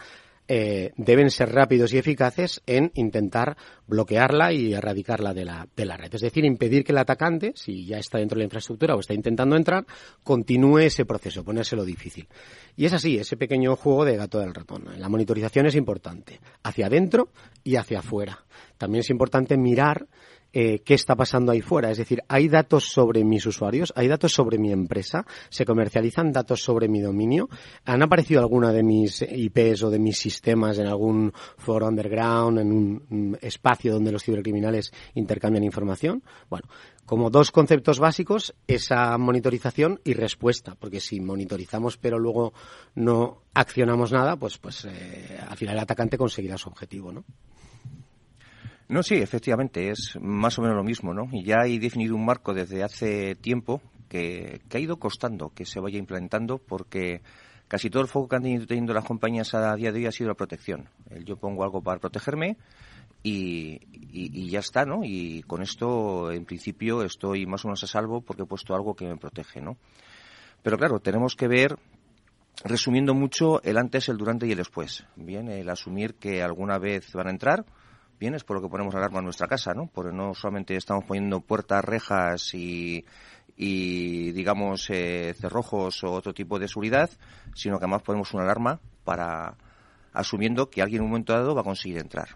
[0.48, 5.98] eh, deben ser rápidos y eficaces en intentar bloquearla y erradicarla de la, de la
[5.98, 6.14] red.
[6.14, 9.14] Es decir, impedir que el atacante, si ya está dentro de la infraestructura o está
[9.14, 9.86] intentando entrar,
[10.24, 12.28] continúe ese proceso, ponérselo difícil.
[12.76, 14.86] Y es así, ese pequeño juego de gato del ratón.
[14.98, 17.30] La monitorización es importante, hacia adentro
[17.64, 18.46] y hacia afuera.
[18.78, 20.08] También es importante mirar
[20.60, 21.92] eh, qué está pasando ahí fuera.
[21.92, 26.64] Es decir, hay datos sobre mis usuarios, hay datos sobre mi empresa, se comercializan datos
[26.64, 27.48] sobre mi dominio.
[27.86, 32.72] ¿Han aparecido alguna de mis IPs o de mis sistemas en algún foro underground, en
[32.72, 36.24] un espacio donde los cibercriminales intercambian información?
[36.50, 36.68] Bueno,
[37.06, 42.54] como dos conceptos básicos, esa monitorización y respuesta, porque si monitorizamos pero luego
[42.96, 47.26] no accionamos nada, pues, pues eh, al final el atacante conseguirá su objetivo, ¿no?
[48.90, 51.28] No, sí, efectivamente, es más o menos lo mismo, ¿no?
[51.32, 55.82] Y ya hay definido un marco desde hace tiempo que, ha ido costando que se
[55.82, 57.22] vaya implementando porque
[57.68, 60.12] casi todo el foco que han tenido teniendo las compañías a día de hoy ha
[60.12, 60.90] sido la protección.
[61.26, 62.56] Yo pongo algo para protegerme
[63.24, 65.02] y, y, ya está, ¿no?
[65.04, 68.96] Y con esto, en principio, estoy más o menos a salvo porque he puesto algo
[68.96, 69.78] que me protege, ¿no?
[70.64, 71.78] Pero claro, tenemos que ver,
[72.64, 75.06] resumiendo mucho, el antes, el durante y el después.
[75.18, 77.66] Bien, el asumir que alguna vez van a entrar,
[78.20, 79.90] bien, es por lo que ponemos alarma en nuestra casa, ¿no?
[79.94, 83.06] Porque no solamente estamos poniendo puertas, rejas y,
[83.56, 87.10] y digamos, eh, cerrojos o otro tipo de seguridad,
[87.56, 89.56] sino que además ponemos una alarma para
[90.14, 92.30] asumiendo que alguien en un momento dado va a conseguir entrar.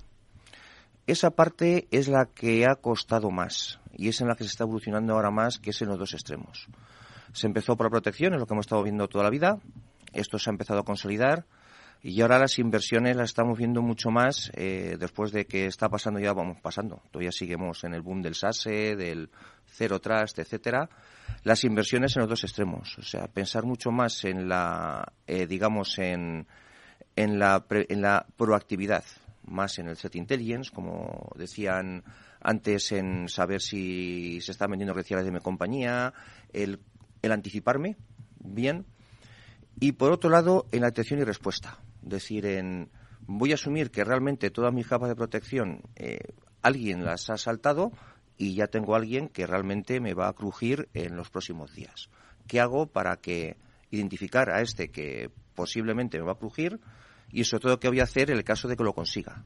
[1.07, 4.63] Esa parte es la que ha costado más y es en la que se está
[4.63, 6.67] evolucionando ahora más, que es en los dos extremos.
[7.33, 9.59] Se empezó por la protección, es lo que hemos estado viendo toda la vida.
[10.13, 11.45] Esto se ha empezado a consolidar
[12.03, 16.19] y ahora las inversiones las estamos viendo mucho más eh, después de que está pasando,
[16.19, 17.03] ya vamos pasando.
[17.11, 19.29] Todavía seguimos en el boom del SASE, del
[19.67, 20.89] Zero Trust, etcétera.
[21.43, 22.97] Las inversiones en los dos extremos.
[22.97, 26.47] O sea, pensar mucho más en la, eh, digamos, en,
[27.15, 29.03] en, la, en la proactividad,
[29.45, 32.03] más en el set intelligence, como decían
[32.41, 36.15] antes, en saber si se están vendiendo credenciales de mi compañía,
[36.51, 36.79] el,
[37.21, 37.95] el anticiparme
[38.39, 38.87] bien.
[39.79, 42.89] Y por otro lado, en la detección y respuesta decir en
[43.27, 46.19] voy a asumir que realmente todas mis capas de protección eh,
[46.61, 47.91] alguien las ha saltado
[48.37, 52.09] y ya tengo a alguien que realmente me va a crujir en los próximos días.
[52.47, 53.57] ¿Qué hago para que
[53.91, 56.79] identificar a este que posiblemente me va a crujir
[57.31, 59.43] y sobre todo qué voy a hacer en el caso de que lo consiga?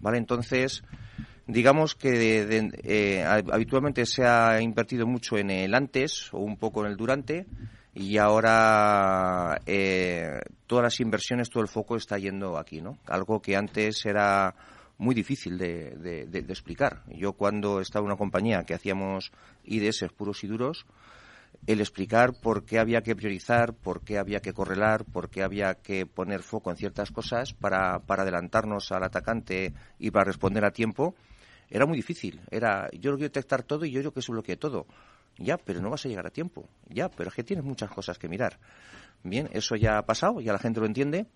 [0.00, 0.18] ¿Vale?
[0.18, 0.82] Entonces,
[1.46, 6.90] digamos que eh, habitualmente se ha invertido mucho en el antes o un poco en
[6.90, 7.46] el durante
[7.98, 12.98] y ahora eh, todas las inversiones, todo el foco está yendo aquí, ¿no?
[13.06, 14.54] Algo que antes era
[14.98, 17.04] muy difícil de, explicar.
[17.08, 19.32] Yo cuando estaba en una compañía que hacíamos
[19.64, 20.84] IDS puros y duros,
[21.66, 25.76] el explicar por qué había que priorizar, por qué había que correlar, por qué había
[25.76, 30.70] que poner foco en ciertas cosas para, para adelantarnos al atacante y para responder a
[30.70, 31.14] tiempo,
[31.70, 32.42] Era muy difícil.
[32.50, 34.86] Era, yo lo quiero detectar todo y yo yo que se bloquee todo.
[35.38, 36.68] Ya, pero no vas a llegar a tiempo.
[36.88, 38.58] Ya, pero es que tienes muchas cosas que mirar.
[39.22, 41.26] Bien, eso ya ha pasado, ya la gente lo entiende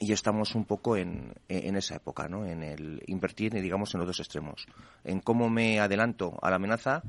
[0.00, 2.46] y estamos un poco en, en esa época, ¿no?
[2.46, 4.66] En el invertir, digamos, en los dos extremos.
[5.04, 7.02] En cómo me adelanto a la amenaza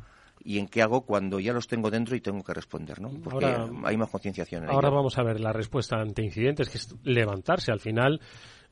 [0.43, 3.09] y en qué hago cuando ya los tengo dentro y tengo que responder, ¿no?
[3.23, 4.63] Porque Ahora- hay más concienciación.
[4.65, 4.97] en Ahora ello.
[4.97, 8.19] vamos a ver la respuesta ante incidentes, que es levantarse al final.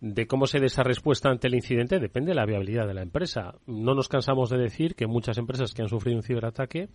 [0.01, 3.03] De cómo se dé esa respuesta ante el incidente depende de la viabilidad de la
[3.03, 3.53] empresa.
[3.67, 6.89] No nos cansamos de decir que muchas empresas que han sufrido un ciberataque,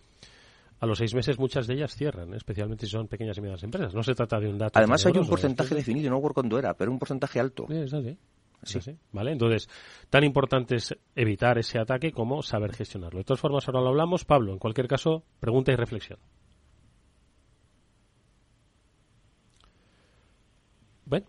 [0.79, 3.93] a los seis meses muchas de ellas cierran, especialmente si son pequeñas y medianas empresas.
[3.93, 4.77] No se trata de un dato.
[4.77, 7.65] Además hay un tenebroso, porcentaje definido, no recuerdo cuándo era, pero un porcentaje alto.
[7.67, 8.17] Sí, es así.
[8.63, 8.77] Es Sí.
[8.79, 9.31] así, ¿Vale?
[9.33, 9.69] Entonces,
[10.09, 13.19] tan importante es evitar ese ataque como saber gestionarlo.
[13.19, 14.25] De todas formas, ahora lo hablamos.
[14.25, 16.17] Pablo, en cualquier caso, pregunta y reflexión.
[21.05, 21.25] Bueno,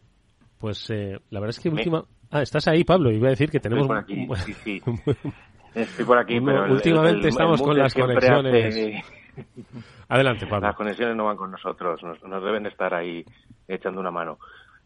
[0.58, 2.04] pues eh, la verdad es que Me- última...
[2.30, 3.88] Ah, estás ahí, Pablo, y voy a decir que tenemos...
[3.88, 4.82] Estoy por aquí, sí, sí.
[5.74, 8.74] Estoy por aquí, pero últimamente el- el estamos con las conexiones.
[8.74, 9.02] hace-
[10.08, 10.66] Adelante, Pablo.
[10.66, 13.24] Las conexiones no van con nosotros, nos, deben de estar ahí
[13.66, 14.38] echando una mano.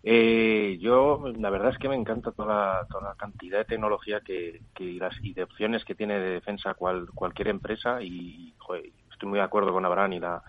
[0.04, 4.20] Eh, yo, la verdad es que me encanta toda la, toda la cantidad de tecnología
[4.20, 8.52] que, y, las, y de opciones que tiene de defensa cual, cualquier empresa y
[9.12, 10.42] estoy muy de acuerdo con Abraham y la,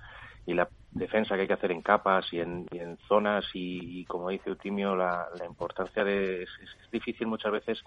[0.48, 2.68] y la defensa que hay que hacer en capas y en,
[3.08, 6.44] zonas y, y, como dice Eutimio, la, la importancia de...
[6.44, 7.84] Es, es difícil muchas veces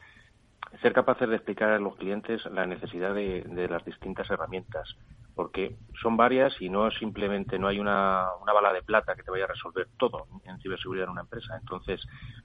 [0.83, 4.97] ser capaces de explicar a los clientes la necesidad de, de las distintas herramientas,
[5.37, 9.31] porque son varias y no simplemente no hay una, una bala de plata que te
[9.31, 11.59] vaya a resolver todo en ciberseguridad en una empresa.
[11.61, 12.01] Entonces,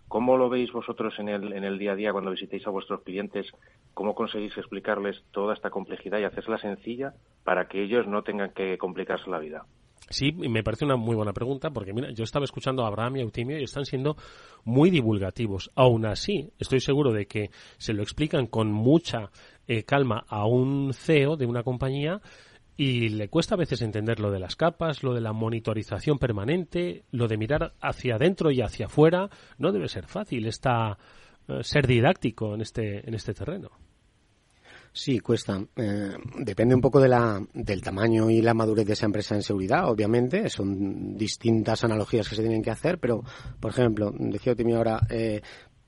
[0.10, 3.02] ¿cómo lo veis vosotros en el, en el día a día cuando visitéis a vuestros
[3.04, 3.48] clientes?
[3.94, 7.14] ¿Cómo conseguís explicarles toda esta complejidad y hacerla sencilla
[7.46, 9.64] para que ellos no tengan que complicarse la vida?
[10.10, 13.20] Sí, me parece una muy buena pregunta porque mira, yo estaba escuchando a Abraham y
[13.20, 14.18] a Eutimio y están siendo
[14.66, 15.72] muy divulgativos.
[15.76, 19.32] Aún así, estoy seguro de que se lo explican con mucha
[19.68, 22.20] eh, calma a un CEO de una compañía
[22.78, 27.04] y le cuesta a veces entender lo de las capas, lo de la monitorización permanente,
[27.12, 29.30] lo de mirar hacia adentro y hacia afuera.
[29.58, 30.98] No debe ser fácil esta,
[31.48, 33.72] eh, ser didáctico en este, en este terreno.
[34.94, 35.64] Sí, cuesta.
[35.78, 39.44] Eh, depende un poco de la, del tamaño y la madurez de esa empresa en
[39.44, 40.50] seguridad, obviamente.
[40.50, 43.24] Son distintas analogías que se tienen que hacer, pero,
[43.60, 45.42] por ejemplo, decía Timmy ahora, eh,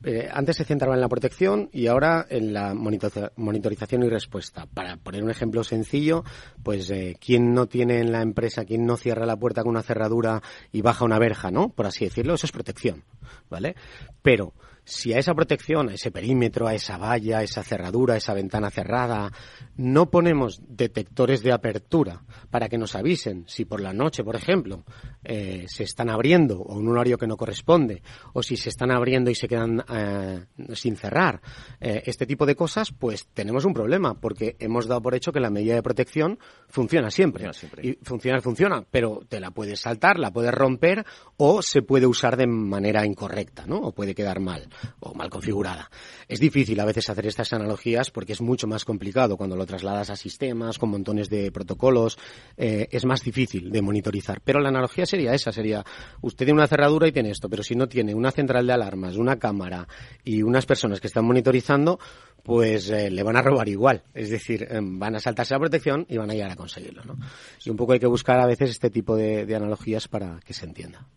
[0.04, 4.66] eh, antes se centraba en la protección y ahora en la monitor- monitorización y respuesta.
[4.74, 6.24] Para poner un ejemplo sencillo,
[6.64, 9.84] pues eh, quién no tiene en la empresa, quién no cierra la puerta con una
[9.84, 11.70] cerradura y baja una verja, ¿no?
[11.70, 13.04] Por así decirlo, eso es protección,
[13.50, 13.76] ¿vale?
[14.22, 14.54] Pero
[14.86, 18.34] si a esa protección, a ese perímetro, a esa valla, a esa cerradura, a esa
[18.34, 19.32] ventana cerrada,
[19.78, 24.84] no ponemos detectores de apertura para que nos avisen si por la noche, por ejemplo,
[25.24, 28.02] eh, se están abriendo o en un horario que no corresponde,
[28.34, 31.42] o si se están abriendo y se quedan eh, sin cerrar,
[31.80, 35.40] eh, este tipo de cosas, pues tenemos un problema, porque hemos dado por hecho que
[35.40, 37.46] la medida de protección funciona siempre.
[37.46, 37.88] Funciona siempre.
[37.88, 41.06] Y funcionar funciona, pero te la puedes saltar, la puedes romper
[41.38, 43.78] o se puede usar de manera incorrecta, ¿no?
[43.78, 44.68] O puede quedar mal
[45.00, 45.90] o mal configurada.
[46.28, 50.10] Es difícil a veces hacer estas analogías porque es mucho más complicado cuando lo trasladas
[50.10, 52.18] a sistemas con montones de protocolos,
[52.58, 54.42] eh, es más difícil de monitorizar.
[54.42, 55.84] Pero la analogía sería esa, sería
[56.22, 59.18] usted tiene una cerradura y tiene esto, pero si no tiene una central de alarmas,
[59.18, 59.88] una cámara
[60.24, 62.00] y unas personas que están monitorizando,
[62.44, 64.04] pues eh, le van a robar igual.
[64.14, 67.04] Es decir, eh, van a saltarse la protección y van a llegar a conseguirlo.
[67.04, 67.18] ¿no?
[67.64, 70.54] Y un poco hay que buscar a veces este tipo de, de analogías para que
[70.54, 71.08] se entienda.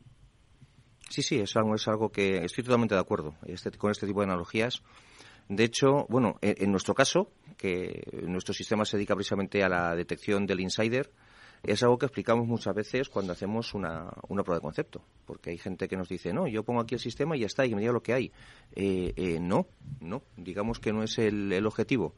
[1.09, 4.21] Sí, sí, es algo, es algo que estoy totalmente de acuerdo este- con este tipo
[4.21, 4.83] de analogías.
[5.49, 9.95] De hecho, bueno, en, en nuestro caso, que nuestro sistema se dedica precisamente a la
[9.95, 11.11] detección del insider,
[11.63, 15.03] es algo que explicamos muchas veces cuando hacemos una, una prueba de concepto.
[15.25, 17.65] Porque hay gente que nos dice, no, yo pongo aquí el sistema y ya está,
[17.65, 18.33] y me diga lo que hay.
[18.75, 19.67] Eh, eh, no,
[20.01, 22.15] no, digamos que no es el, el objetivo.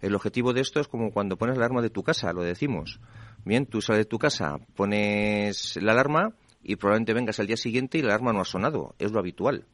[0.00, 2.98] El objetivo de esto es como cuando pones la alarma de tu casa, lo decimos.
[3.44, 7.98] Bien, tú sales de tu casa, pones la alarma y probablemente vengas al día siguiente
[7.98, 8.94] y la alarma no ha sonado.
[8.98, 9.66] Es lo habitual.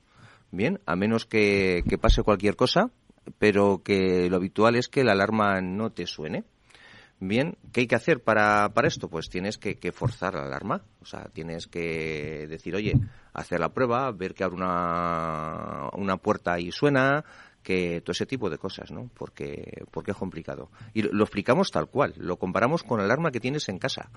[0.51, 2.91] Bien, a menos que, pase cualquier cosa,
[3.39, 6.45] pero que lo habitual es que la alarma no te suene.
[7.21, 9.09] Bien, ¿qué hay que hacer para, para esto?
[9.09, 10.83] Pues tienes que, que forzar la alarma.
[11.03, 12.95] O sea, tienes que decir, oye,
[13.35, 17.25] hacer la prueba, ver que abre una, una puerta y suena,
[17.69, 19.11] que todo ese tipo de cosas, ¿no?
[19.13, 20.71] Porque, porque es complicado.
[20.95, 24.11] Y lo, lo explicamos tal cual, lo comparamos con la alarma que tienes en casa.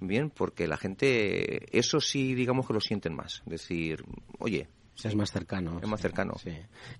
[0.00, 3.44] Bien, porque la gente, eso sí, digamos que lo sienten más.
[3.46, 4.02] Decir,
[4.40, 4.66] oye,
[5.04, 5.78] Es más cercano.
[5.80, 6.34] Es más cercano.
[6.42, 6.50] Sí.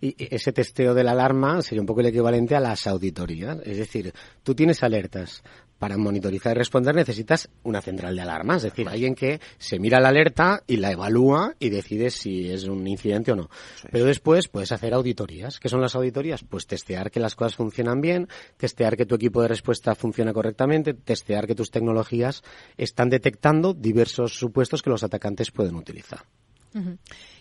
[0.01, 3.59] Y ese testeo de la alarma sería un poco el equivalente a las auditorías.
[3.65, 4.13] Es decir,
[4.45, 5.43] tú tienes alertas.
[5.79, 10.01] Para monitorizar y responder necesitas una central de alarmas, es decir, alguien que se mira
[10.01, 13.49] la alerta y la evalúa y decide si es un incidente o no.
[13.91, 15.61] Pero después puedes hacer auditorías.
[15.61, 16.43] ¿Qué son las auditorías?
[16.43, 20.95] Pues testear que las cosas funcionan bien, testear que tu equipo de respuesta funciona correctamente,
[20.95, 22.43] testear que tus tecnologías
[22.76, 26.24] están detectando diversos supuestos que los atacantes pueden utilizar.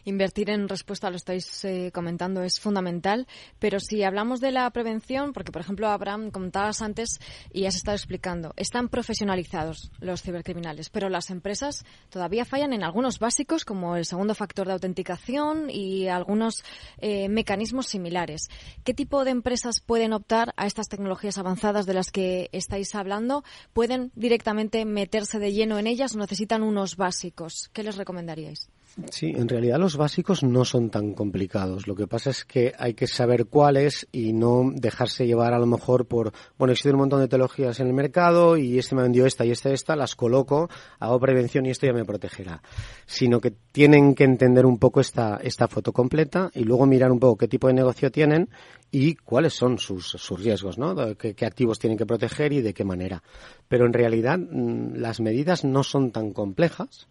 [0.05, 3.27] Invertir en respuesta, lo estáis eh, comentando, es fundamental.
[3.59, 7.19] Pero si hablamos de la prevención, porque por ejemplo, Abraham, comentabas antes
[7.51, 13.19] y has estado explicando, están profesionalizados los cibercriminales, pero las empresas todavía fallan en algunos
[13.19, 16.63] básicos, como el segundo factor de autenticación y algunos
[16.99, 18.49] eh, mecanismos similares.
[18.83, 23.43] ¿Qué tipo de empresas pueden optar a estas tecnologías avanzadas de las que estáis hablando?
[23.73, 27.69] ¿Pueden directamente meterse de lleno en ellas o necesitan unos básicos?
[27.73, 28.69] ¿Qué les recomendaríais?
[29.11, 31.87] Sí, en realidad los básicos no son tan complicados.
[31.87, 35.67] Lo que pasa es que hay que saber cuáles y no dejarse llevar a lo
[35.67, 39.27] mejor por, bueno, existen un montón de tecnologías en el mercado y este me vendió
[39.27, 40.69] esta y esta esta, las coloco,
[40.99, 42.63] hago prevención y esto ya me protegerá.
[43.05, 47.19] Sino que tienen que entender un poco esta, esta foto completa y luego mirar un
[47.19, 48.49] poco qué tipo de negocio tienen
[48.89, 50.95] y cuáles son sus, sus riesgos, ¿no?
[51.17, 53.21] Qué, qué activos tienen que proteger y de qué manera.
[53.67, 57.07] Pero en realidad mm, las medidas no son tan complejas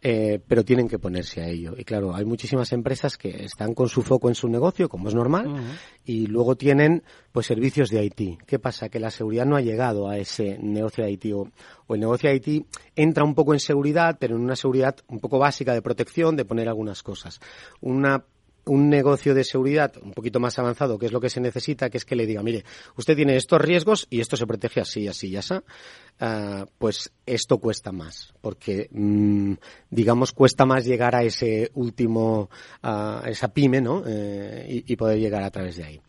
[0.00, 1.74] eh, pero tienen que ponerse a ello.
[1.76, 5.14] Y claro, hay muchísimas empresas que están con su foco en su negocio, como es
[5.14, 5.56] normal,
[6.04, 8.42] y luego tienen pues servicios de IT.
[8.46, 8.88] ¿Qué pasa?
[8.88, 11.48] Que la seguridad no ha llegado a ese negocio de IT o,
[11.86, 15.18] o el negocio de IT entra un poco en seguridad, pero en una seguridad un
[15.18, 17.40] poco básica de protección, de poner algunas cosas.
[17.80, 18.24] Una
[18.68, 21.98] un negocio de seguridad un poquito más avanzado, que es lo que se necesita, que
[21.98, 22.64] es que le diga, mire,
[22.96, 27.58] usted tiene estos riesgos y esto se protege así, así y así, uh, pues esto
[27.58, 29.54] cuesta más, porque mm,
[29.90, 32.50] digamos cuesta más llegar a ese último,
[32.82, 34.02] a esa pyme, ¿no?
[34.06, 36.00] Eh, y, poder llegar a través de ahí.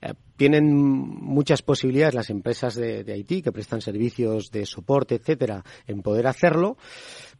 [0.00, 5.64] Eh, tienen muchas posibilidades las empresas de, de IT que prestan servicios de soporte, etcétera,
[5.86, 6.76] en poder hacerlo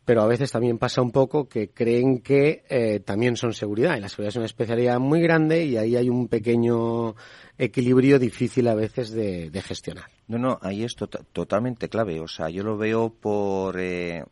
[0.07, 3.97] pero a veces también pasa un poco que creen que eh, también son seguridad.
[3.97, 7.17] Y la seguridad es una especialidad muy grande y ahí hay un pequeño
[7.59, 10.05] equilibrio difícil a veces de, de gestionar.
[10.29, 12.21] No, no, ahí es to totalmente clave.
[12.21, 13.81] O sea, yo lo veo por...
[13.81, 14.25] Eh,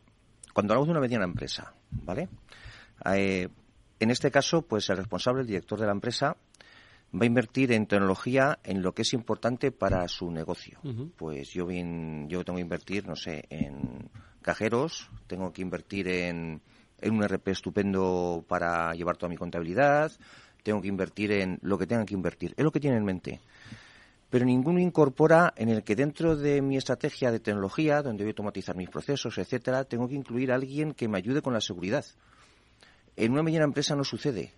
[0.53, 2.29] cuando hablamos de una mediana empresa, ¿vale?
[3.13, 3.49] Eh,
[3.99, 6.37] en este caso, pues el responsable, el director de la empresa,
[7.13, 10.79] va a invertir en tecnología en lo que es importante para su negocio.
[10.83, 11.11] Uh -huh.
[11.17, 14.09] Pues yo bien, yo tengo que invertir, no sé, en
[14.45, 16.61] cajeros, tengo que invertir en,
[17.01, 20.11] en un RP estupendo para llevar toda mi contabilidad,
[20.61, 22.53] tengo que invertir en lo que tenga que invertir.
[22.55, 23.41] Es lo que tiene en mente.
[24.29, 28.33] Pero ninguno incorpora en el que dentro de mi estrategia de tecnología, donde voy a
[28.33, 32.05] automatizar mis procesos, etcétera, tengo que incluir a alguien que me ayude con la seguridad.
[33.15, 34.53] En una mediana empresa no sucede.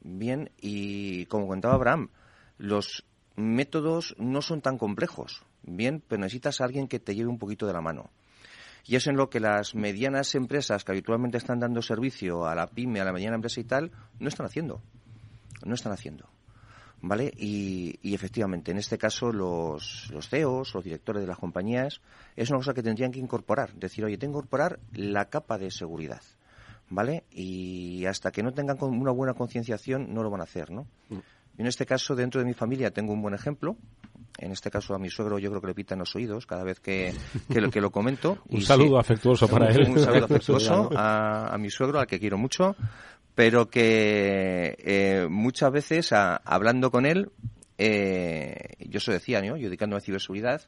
[0.00, 2.10] Bien, y como contaba Abraham,
[2.56, 3.04] los
[3.36, 5.44] métodos no son tan complejos.
[5.62, 8.10] Bien, pero necesitas a alguien que te lleve un poquito de la mano.
[8.86, 12.66] Y es en lo que las medianas empresas que habitualmente están dando servicio a la
[12.66, 14.80] pyme, a la mediana empresa y tal, no están haciendo.
[15.64, 16.28] No están haciendo.
[17.00, 17.32] ¿Vale?
[17.36, 22.00] Y, y efectivamente, en este caso, los, los CEOs, los directores de las compañías,
[22.34, 23.72] es una cosa que tendrían que incorporar.
[23.74, 26.22] Decir, oye, tengo que incorporar la capa de seguridad.
[26.90, 27.24] ¿Vale?
[27.30, 30.86] Y hasta que no tengan una buena concienciación, no lo van a hacer, ¿no?
[31.10, 31.18] Mm.
[31.58, 33.76] En este caso, dentro de mi familia, tengo un buen ejemplo.
[34.38, 36.78] En este caso, a mi suegro yo creo que le pitan los oídos cada vez
[36.78, 37.12] que,
[37.52, 38.38] que, lo, que lo comento.
[38.48, 39.88] un y saludo sí, afectuoso para un, él.
[39.90, 42.76] Un saludo afectuoso a, a, mi suegro, al que quiero mucho,
[43.34, 47.30] pero que eh, muchas veces, a, hablando con él,
[47.78, 49.56] eh, yo se decía, ¿no?
[49.56, 50.62] yo dedicándome a ciberseguridad,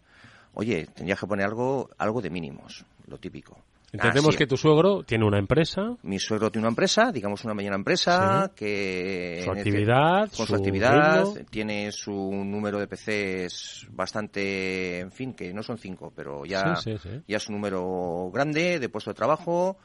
[0.55, 3.59] oye, tendrías que poner algo, algo de mínimos, lo típico.
[3.93, 4.38] Entendemos ah, sí.
[4.38, 5.97] que tu suegro tiene una empresa.
[6.03, 8.53] Mi suegro tiene una empresa, digamos una mediana empresa, sí.
[8.55, 9.43] que...
[9.45, 11.47] Su actividad, con su, su actividad, ritmo.
[11.51, 16.95] tiene su número de PCs bastante, en fin, que no son cinco, pero ya, sí,
[17.26, 19.76] ya es un número grande de puesto de trabajo,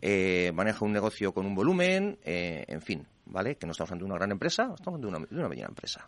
[0.00, 3.56] eh, maneja un negocio con un volumen, eh, en fin, ¿vale?
[3.56, 5.68] Que no estamos hablando de una gran empresa, estamos hablando de una, de una mediana
[5.70, 6.06] empresa.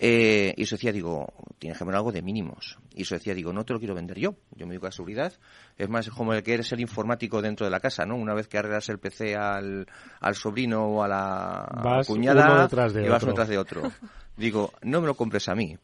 [0.00, 1.26] Eh, y eso decía, digo,
[1.58, 2.78] tienes que poner algo de mínimos.
[2.94, 4.36] Y eso decía, digo, no te lo quiero vender yo.
[4.54, 5.32] Yo me dedico a seguridad.
[5.76, 8.14] Es más como el que eres el informático dentro de la casa, ¿no?
[8.14, 9.86] Una vez que arreglas el PC al,
[10.20, 13.26] al sobrino o a la vas cuñada, uno detrás de y vas otro.
[13.26, 13.82] uno detrás de otro.
[14.36, 15.76] digo, no me lo compres a mí,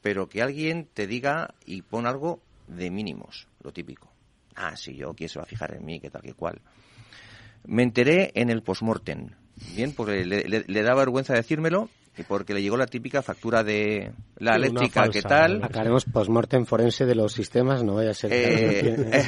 [0.00, 4.10] pero que alguien te diga y pon algo de mínimos, lo típico.
[4.56, 6.00] Ah, sí, yo, ¿quién se va a fijar en mí?
[6.00, 6.60] ¿Qué tal, qué cual?
[7.66, 9.30] Me enteré en el postmortem.
[9.74, 13.62] Bien, porque le, le, le da vergüenza decírmelo, y porque le llegó la típica factura
[13.62, 15.62] de la eléctrica, ¿qué tal?
[15.62, 18.30] Aclaremos postmortem forense de los sistemas, no vaya a ser.
[18.32, 19.22] Eh,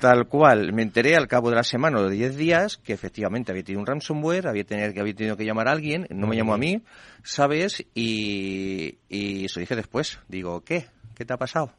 [0.00, 3.52] Tal cual, me enteré al cabo de la semana o de 10 días que efectivamente
[3.52, 6.54] había tenido un ransomware, había, tener, había tenido que llamar a alguien, no me llamó
[6.54, 6.82] a mí,
[7.22, 7.84] ¿sabes?
[7.94, 10.18] Y, y eso dije después.
[10.26, 10.86] Digo, ¿qué?
[11.14, 11.74] ¿Qué te ha pasado?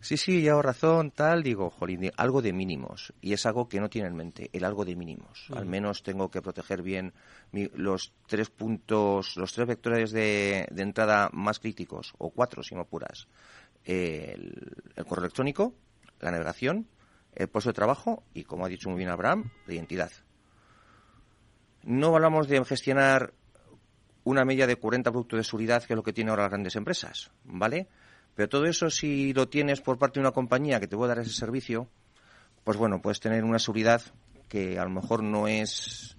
[0.00, 1.42] Sí, sí, llevo razón, tal.
[1.42, 3.12] Digo, jolín, algo de mínimos.
[3.20, 5.48] Y es algo que no tiene en mente, el algo de mínimos.
[5.54, 7.12] Al menos tengo que proteger bien
[7.52, 12.82] los tres puntos, los tres vectores de, de entrada más críticos, o cuatro si me
[12.82, 13.26] apuras.
[13.84, 15.74] El, el correo electrónico,
[16.20, 16.86] la navegación
[17.36, 20.10] el puesto de trabajo y, como ha dicho muy bien Abraham, la identidad.
[21.82, 23.34] No hablamos de gestionar
[24.24, 26.74] una media de 40 productos de seguridad, que es lo que tienen ahora las grandes
[26.74, 27.88] empresas, ¿vale?
[28.36, 31.18] Pero todo eso, si lo tienes por parte de una compañía que te puede dar
[31.18, 31.88] ese servicio,
[32.62, 34.02] pues bueno, puedes tener una seguridad
[34.48, 36.16] que a lo mejor no es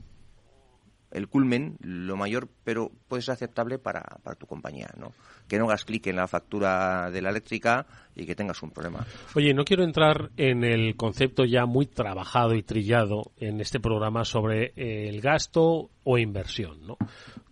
[1.11, 5.13] el culmen, lo mayor, pero puede ser aceptable para, para tu compañía, ¿no?
[5.47, 9.05] Que no hagas clic en la factura de la eléctrica y que tengas un problema.
[9.35, 14.25] Oye, no quiero entrar en el concepto ya muy trabajado y trillado en este programa
[14.25, 16.97] sobre eh, el gasto o inversión, ¿no?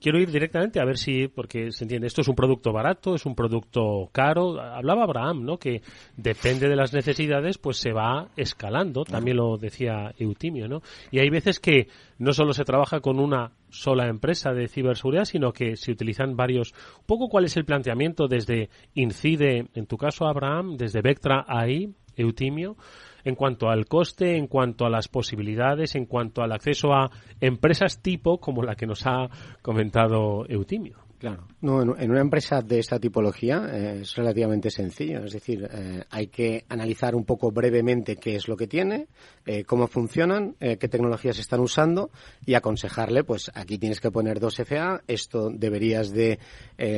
[0.06, 3.26] Quiero ir directamente a ver si, porque se entiende, esto es un producto barato, es
[3.26, 4.62] un producto caro.
[4.62, 5.58] Hablaba Abraham, ¿no?
[5.58, 5.82] Que
[6.16, 9.04] depende de las necesidades, pues se va escalando.
[9.04, 10.84] También lo decía Eutimio, ¿no?
[11.10, 11.88] Y hay veces que
[12.20, 16.74] no solo se trabaja con una sola empresa de ciberseguridad, sino que se utilizan varios.
[17.00, 21.96] Un poco cuál es el planteamiento desde Incide, en tu caso, Abraham, desde Vectra ahí,
[22.16, 22.78] Eutimio,
[23.26, 27.12] en cuanto al coste, en cuanto a las posibilidades, en cuanto al acceso a
[27.42, 29.30] empresas tipo como la que nos ha
[29.62, 31.05] comentado Eutimio.
[31.18, 31.48] Claro.
[31.62, 35.24] No, en, una empresa de esta tipología eh, es relativamente sencillo.
[35.24, 39.08] Es decir, eh, hay que analizar un poco brevemente qué es lo que tiene,
[39.46, 42.12] eh, cómo funcionan, qué tecnologías están usando
[42.46, 46.40] y aconsejarle, pues aquí tienes que poner dos FA, esto deberías de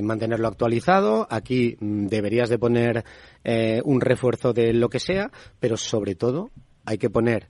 [0.01, 3.03] mantenerlo actualizado, aquí mm, deberías de poner
[3.83, 6.51] un refuerzo de lo que sea, pero sobre todo
[6.85, 7.49] hay que poner,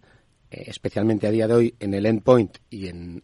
[0.49, 3.24] especialmente a día de hoy, en el endpoint y en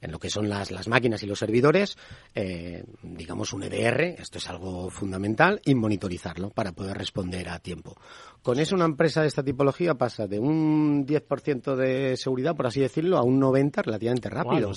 [0.00, 1.96] en lo que son las, las máquinas y los servidores,
[2.34, 7.96] eh, digamos un EDR, esto es algo fundamental, y monitorizarlo para poder responder a tiempo.
[8.42, 12.80] Con eso una empresa de esta tipología pasa de un 10% de seguridad, por así
[12.80, 14.70] decirlo, a un 90% relativamente rápido.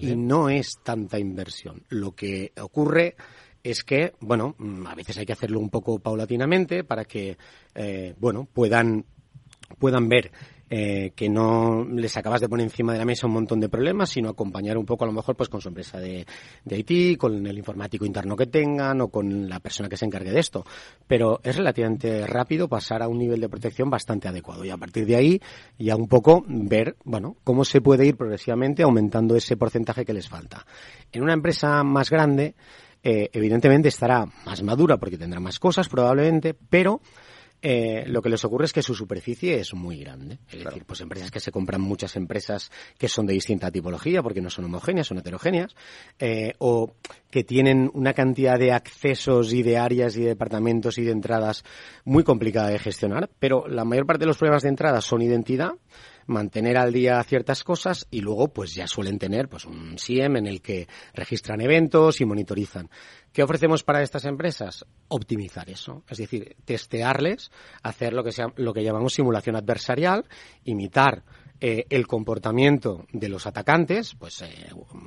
[0.00, 0.16] Y ¿eh?
[0.16, 1.82] no es tanta inversión.
[1.88, 3.16] Lo que ocurre
[3.62, 7.36] es que, bueno, mm, a veces hay que hacerlo un poco paulatinamente para que,
[7.74, 9.04] eh, bueno, puedan
[9.78, 10.30] puedan ver
[10.74, 14.08] eh, que no les acabas de poner encima de la mesa un montón de problemas,
[14.08, 16.24] sino acompañar un poco a lo mejor pues con su empresa de,
[16.64, 20.30] de IT, con el informático interno que tengan o con la persona que se encargue
[20.30, 20.64] de esto.
[21.06, 25.04] Pero es relativamente rápido pasar a un nivel de protección bastante adecuado y a partir
[25.04, 25.42] de ahí
[25.78, 30.30] ya un poco ver, bueno, cómo se puede ir progresivamente aumentando ese porcentaje que les
[30.30, 30.64] falta.
[31.12, 32.54] En una empresa más grande,
[33.02, 37.02] eh, evidentemente estará más madura porque tendrá más cosas probablemente, pero
[37.64, 40.38] eh, lo que les ocurre es que su superficie es muy grande.
[40.50, 44.40] Es decir, pues empresas que se compran muchas empresas que son de distinta tipología porque
[44.40, 45.74] no son homogéneas, son heterogéneas,
[46.18, 46.94] eh, o
[47.30, 51.64] que tienen una cantidad de accesos y de áreas y de departamentos y de entradas
[52.04, 55.70] muy complicada de gestionar, pero la mayor parte de los problemas de entrada son identidad,
[56.26, 60.46] mantener al día ciertas cosas y luego pues ya suelen tener pues un SIEM en
[60.46, 62.88] el que registran eventos y monitorizan.
[63.32, 64.84] ¿Qué ofrecemos para estas empresas?
[65.08, 67.50] Optimizar eso, es decir, testearles,
[67.82, 70.26] hacer lo que, sea, lo que llamamos simulación adversarial,
[70.64, 71.24] imitar
[71.64, 74.66] eh, el comportamiento de los atacantes, pues, eh,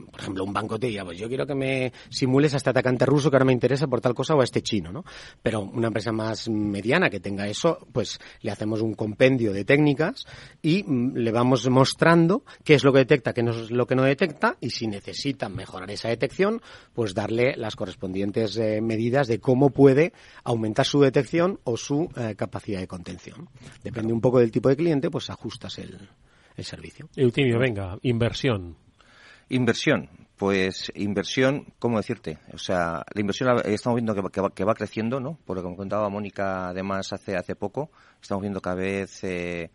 [0.09, 3.05] por ejemplo, un banco te diría, pues yo quiero que me simules a este atacante
[3.05, 5.03] ruso que ahora me interesa por tal cosa o a este chino, ¿no?
[5.43, 10.23] Pero una empresa más mediana que tenga eso, pues le hacemos un compendio de técnicas
[10.61, 13.95] y mm, le vamos mostrando qué es lo que detecta, qué no es lo que
[13.95, 16.61] no detecta y si necesita mejorar esa detección,
[16.93, 20.13] pues darle las correspondientes eh, medidas de cómo puede
[20.45, 23.49] aumentar su detección o su capacidad de contención.
[23.83, 26.07] Depende un poco del tipo de cliente, pues ajustas el,
[26.57, 27.09] el servicio.
[27.15, 28.77] Eutimio, venga, inversión.
[29.49, 30.09] Inversión.
[30.37, 32.39] Pues inversión, ¿cómo decirte?
[32.53, 34.13] O sea, la inversión estamos viendo
[34.51, 35.37] que, va, creciendo, ¿no?
[35.45, 37.89] Por lo que me contaba Mónica, además, hace, hace poco.
[38.21, 39.71] Estamos viendo cada vez, eh,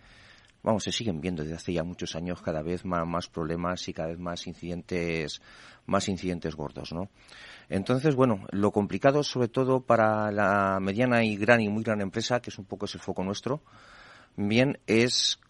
[0.63, 3.95] vamos, se siguen viendo desde hace ya muchos años cada vez más, más problemas y
[3.95, 5.41] cada vez más incidentes,
[5.87, 7.09] más incidentes gordos, ¿no?
[7.71, 12.41] Entonces, bueno, lo complicado sobre todo para la mediana y gran y muy gran empresa,
[12.41, 13.63] que es un poco es el foco nuestro,
[14.37, 15.41] bien, es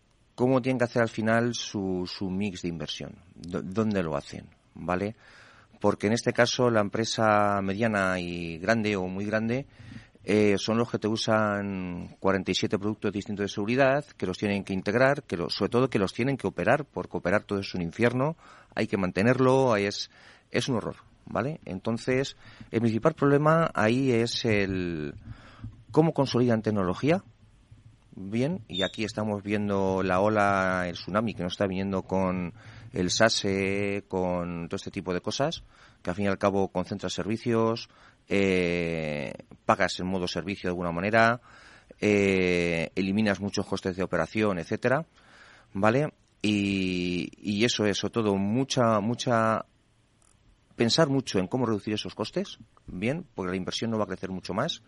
[0.41, 5.15] cómo tienen que hacer al final su, su mix de inversión, dónde lo hacen, ¿vale?
[5.83, 9.67] Porque en este caso la empresa mediana y grande o muy grande
[10.25, 14.73] eh, son los que te usan 47 productos distintos de seguridad, que los tienen que
[14.73, 18.35] integrar, que sobre todo que los tienen que operar, porque operar todo es un infierno,
[18.75, 20.11] hay que mantenerlo, es,
[20.51, 21.61] es un horror, ¿vale?
[21.67, 22.39] Entonces,
[22.71, 25.15] el principal problema ahí es el
[25.91, 27.23] cómo consolidan tecnología,
[28.15, 32.53] bien, y aquí estamos viendo la ola, el tsunami que nos está viniendo con
[32.93, 35.63] el SASE, con todo este tipo de cosas,
[36.03, 37.89] que al fin y al cabo concentra servicios,
[38.29, 39.33] eh,
[39.65, 41.41] pagas en modo servicio de alguna manera,
[42.01, 45.07] eh, eliminas muchos costes de operación, etcétera,
[45.73, 46.13] ¿vale?
[46.43, 49.67] Y, y eso, eso, todo, mucha, mucha
[50.81, 54.31] pensar mucho en cómo reducir esos costes, bien, porque la inversión no va a crecer
[54.31, 54.83] mucho más,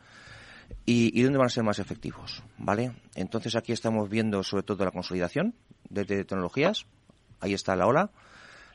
[0.87, 2.93] y, y dónde van a ser más efectivos, ¿vale?
[3.15, 5.55] Entonces aquí estamos viendo sobre todo la consolidación
[5.89, 6.87] de, tecnologías,
[7.41, 8.11] ahí está la ola,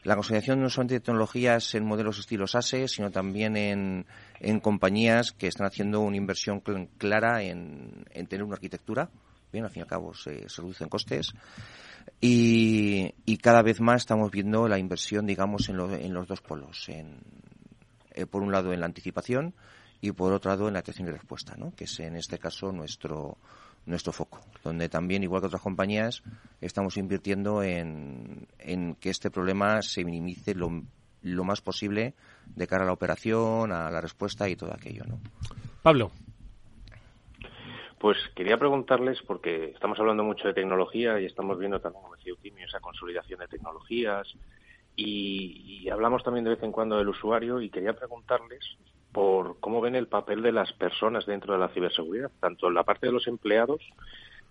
[0.04, 4.06] la consolidación no solamente de tecnologías en modelos estilos ASE, sino también en,
[4.40, 9.10] en compañías que están haciendo una inversión cl- clara en, en tener una arquitectura.
[9.52, 11.34] Bien, al fin y al cabo se, se reducen costes.
[12.22, 16.42] Y, y cada vez más estamos viendo la inversión, digamos, en, lo- en los dos
[16.42, 16.88] polos.
[16.90, 17.20] En,
[18.14, 19.54] eh, por un lado en la anticipación
[20.02, 21.74] y por otro lado en la atención y respuesta, ¿no?
[21.76, 23.38] que es en este caso nuestro,
[23.86, 26.24] nuestro foco, donde también, igual que otras compañías,
[26.62, 30.84] estamos invirtiendo en, en que este problema se minimice lo,
[31.24, 32.14] lo más posible
[32.46, 35.04] de cara a la operación, a la respuesta y todo aquello.
[35.08, 35.20] ¿no?
[35.82, 36.12] Pablo.
[38.00, 42.30] Pues quería preguntarles, porque estamos hablando mucho de tecnología y estamos viendo también, como decía
[42.30, 44.28] Eutimio, esa consolidación de tecnologías
[44.96, 48.78] y, y hablamos también de vez en cuando del usuario y quería preguntarles
[49.18, 52.84] por cómo ven el papel de las personas dentro de la ciberseguridad, tanto en la
[52.84, 53.82] parte de los empleados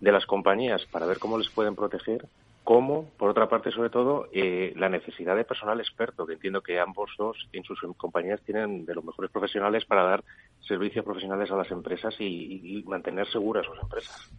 [0.01, 2.25] de las compañías para ver cómo les pueden proteger,
[2.65, 6.81] como, por otra parte, sobre todo, eh, la necesidad de personal experto, que entiendo que
[6.81, 10.23] ambos dos en sus compañías tienen de los mejores profesionales para dar
[10.67, 14.29] servicios profesionales a las empresas y, mantener seguras sus empresas.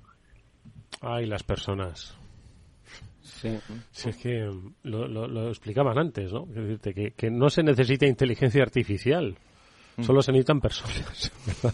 [1.01, 2.14] Ay, las personas.
[3.22, 3.59] Sí.
[3.93, 4.51] Si es que
[4.83, 6.45] lo, lo- lo explicaban antes, ¿no?
[6.45, 9.39] Quiero decirte que, que no se necesita inteligencia artificial,
[10.01, 11.32] solo se necesitan personas.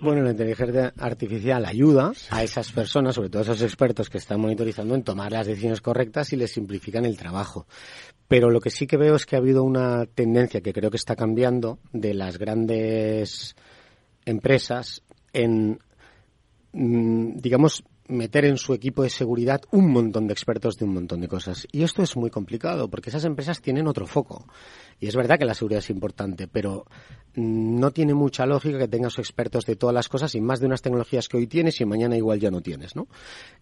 [0.00, 4.40] Bueno, la inteligencia artificial ayuda a esas personas, sobre todo a esos expertos que están
[4.40, 7.66] monitorizando, en tomar las decisiones correctas y les simplifican el trabajo.
[8.26, 10.96] Pero lo que sí que veo es que ha habido una tendencia que creo que
[10.96, 13.54] está cambiando de las grandes
[14.24, 15.02] empresas
[15.32, 15.78] en,
[16.72, 21.20] mm, digamos, meter en su equipo de seguridad un montón de expertos de un montón
[21.20, 21.66] de cosas.
[21.72, 24.46] Y esto es muy complicado porque esas empresas tienen otro foco.
[25.00, 26.86] Y es verdad que la seguridad es importante, pero
[27.36, 30.80] no tiene mucha lógica que tengas expertos de todas las cosas y más de unas
[30.80, 33.08] tecnologías que hoy tienes y mañana igual ya no tienes, ¿no?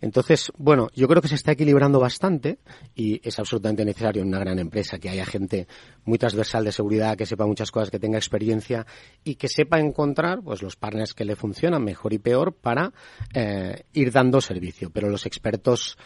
[0.00, 2.58] Entonces, bueno, yo creo que se está equilibrando bastante
[2.94, 5.66] y es absolutamente necesario en una gran empresa que haya gente
[6.04, 8.86] muy transversal de seguridad, que sepa muchas cosas, que tenga experiencia
[9.24, 12.92] y que sepa encontrar pues los partners que le funcionan mejor y peor para
[13.32, 14.90] eh, ir dando servicio.
[14.90, 15.98] Pero los expertos,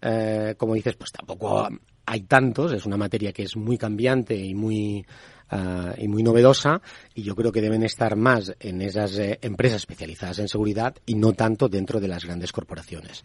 [0.00, 1.68] eh, como dices, pues tampoco
[2.06, 5.06] hay tantos, es una materia que es muy cambiante y muy
[5.50, 6.82] ah, y muy novedosa
[7.14, 11.14] y yo creo que deben estar más en esas eh, empresas especializadas en seguridad y
[11.14, 13.24] no tanto dentro de las grandes corporaciones.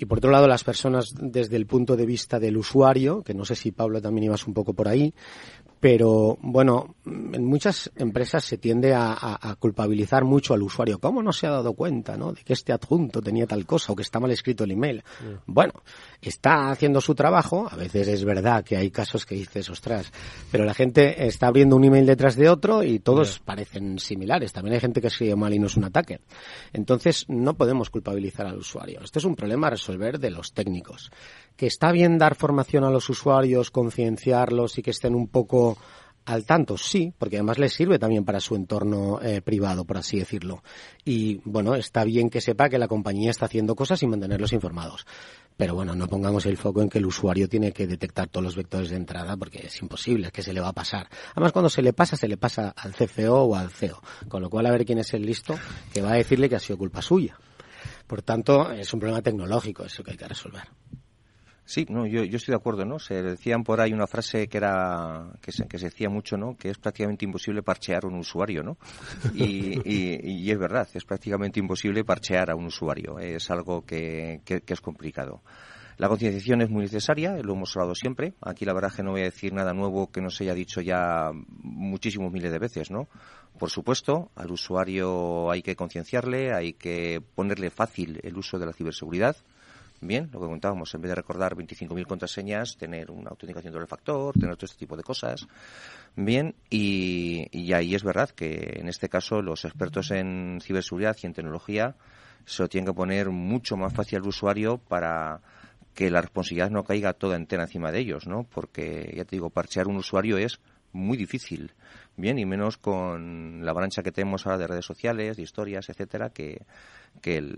[0.00, 3.44] Y por otro lado, las personas desde el punto de vista del usuario, que no
[3.44, 5.12] sé si Pablo también ibas un poco por ahí,
[5.80, 10.98] pero bueno, en muchas empresas se tiende a, a- a culpabilizar mucho al usuario.
[10.98, 12.32] ¿Cómo no se ha dado cuenta ¿no?
[12.34, 15.02] de que este adjunto tenía tal cosa o que está mal escrito el email?
[15.46, 15.72] Bueno,
[16.20, 17.66] está haciendo su trabajo.
[17.70, 20.12] A veces es verdad que hay casos que dices, ostras,
[20.52, 24.52] pero la gente está abriendo un email detrás de otro y todos parecen similares.
[24.52, 26.20] También hay gente que escribe mal y no es un ataque.
[26.74, 29.00] Entonces, no podemos culpabilizar al usuario.
[29.02, 31.10] Este es un problema a resolver de los técnicos.
[31.56, 35.69] Que está bien dar formación a los usuarios, concienciarlos y que estén un poco
[36.26, 40.18] al tanto, sí, porque además les sirve también para su entorno eh, privado, por así
[40.18, 40.62] decirlo.
[41.04, 45.06] Y bueno, está bien que sepa que la compañía está haciendo cosas y mantenerlos informados.
[45.56, 48.56] Pero bueno, no pongamos el foco en que el usuario tiene que detectar todos los
[48.56, 51.08] vectores de entrada porque es imposible, es que se le va a pasar.
[51.32, 54.00] Además, cuando se le pasa, se le pasa al CFO o al CEO.
[54.28, 55.58] Con lo cual, a ver quién es el listo
[55.92, 57.36] que va a decirle que ha sido culpa suya.
[58.06, 60.64] Por tanto, es un problema tecnológico eso que hay que resolver.
[61.70, 62.98] Sí, no, yo, yo estoy de acuerdo, ¿no?
[62.98, 66.56] Se decían por ahí una frase que era que se, que se decía mucho, ¿no?
[66.56, 68.76] Que es prácticamente imposible parchear a un usuario, ¿no?
[69.36, 73.20] Y, es verdad, es prácticamente imposible parchear a un usuario.
[73.20, 75.42] Es algo que es complicado.
[76.00, 78.32] La concienciación es muy necesaria, lo hemos hablado siempre.
[78.40, 80.80] Aquí la verdad que no voy a decir nada nuevo que no se haya dicho
[80.80, 81.30] ya
[81.62, 83.06] muchísimos miles de veces, ¿no?
[83.58, 88.72] Por supuesto, al usuario hay que concienciarle, hay que ponerle fácil el uso de la
[88.72, 89.36] ciberseguridad.
[90.02, 94.34] Bien, lo que comentábamos, en vez de recordar 25.000 contraseñas, tener una autenticación doble factor,
[94.34, 95.46] tener todo este tipo de cosas.
[96.16, 101.26] Bien, y, y ahí es verdad que en este caso los expertos en ciberseguridad y
[101.26, 101.96] en tecnología
[102.46, 105.42] se lo tienen que poner mucho más fácil al usuario para
[105.94, 108.44] que la responsabilidad no caiga toda entera encima de ellos, ¿no?
[108.44, 110.60] Porque, ya te digo, parchear un usuario es
[110.92, 111.72] muy difícil,
[112.16, 116.30] bien, y menos con la avalancha que tenemos ahora de redes sociales, de historias, etcétera,
[116.30, 116.62] que,
[117.20, 117.56] que el,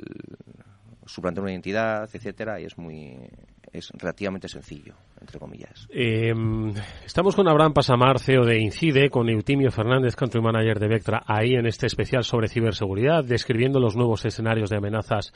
[1.06, 3.16] suplantar una identidad, etcétera, y es muy
[3.72, 5.88] es relativamente sencillo, entre comillas.
[5.90, 6.32] Eh,
[7.06, 11.54] estamos con Abraham Pasamar, CEO de Incide, con Eutimio Fernández, Country Manager de Vectra, ahí
[11.54, 15.32] en este especial sobre ciberseguridad, describiendo los nuevos escenarios de amenazas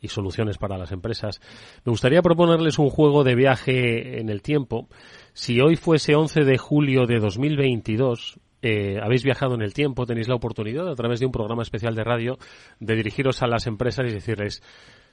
[0.00, 1.40] y soluciones para las empresas.
[1.84, 4.88] Me gustaría proponerles un juego de viaje en el tiempo.
[5.32, 10.28] Si hoy fuese 11 de julio de 2022, eh, habéis viajado en el tiempo, tenéis
[10.28, 12.38] la oportunidad a través de un programa especial de radio
[12.80, 14.62] de dirigiros a las empresas y decirles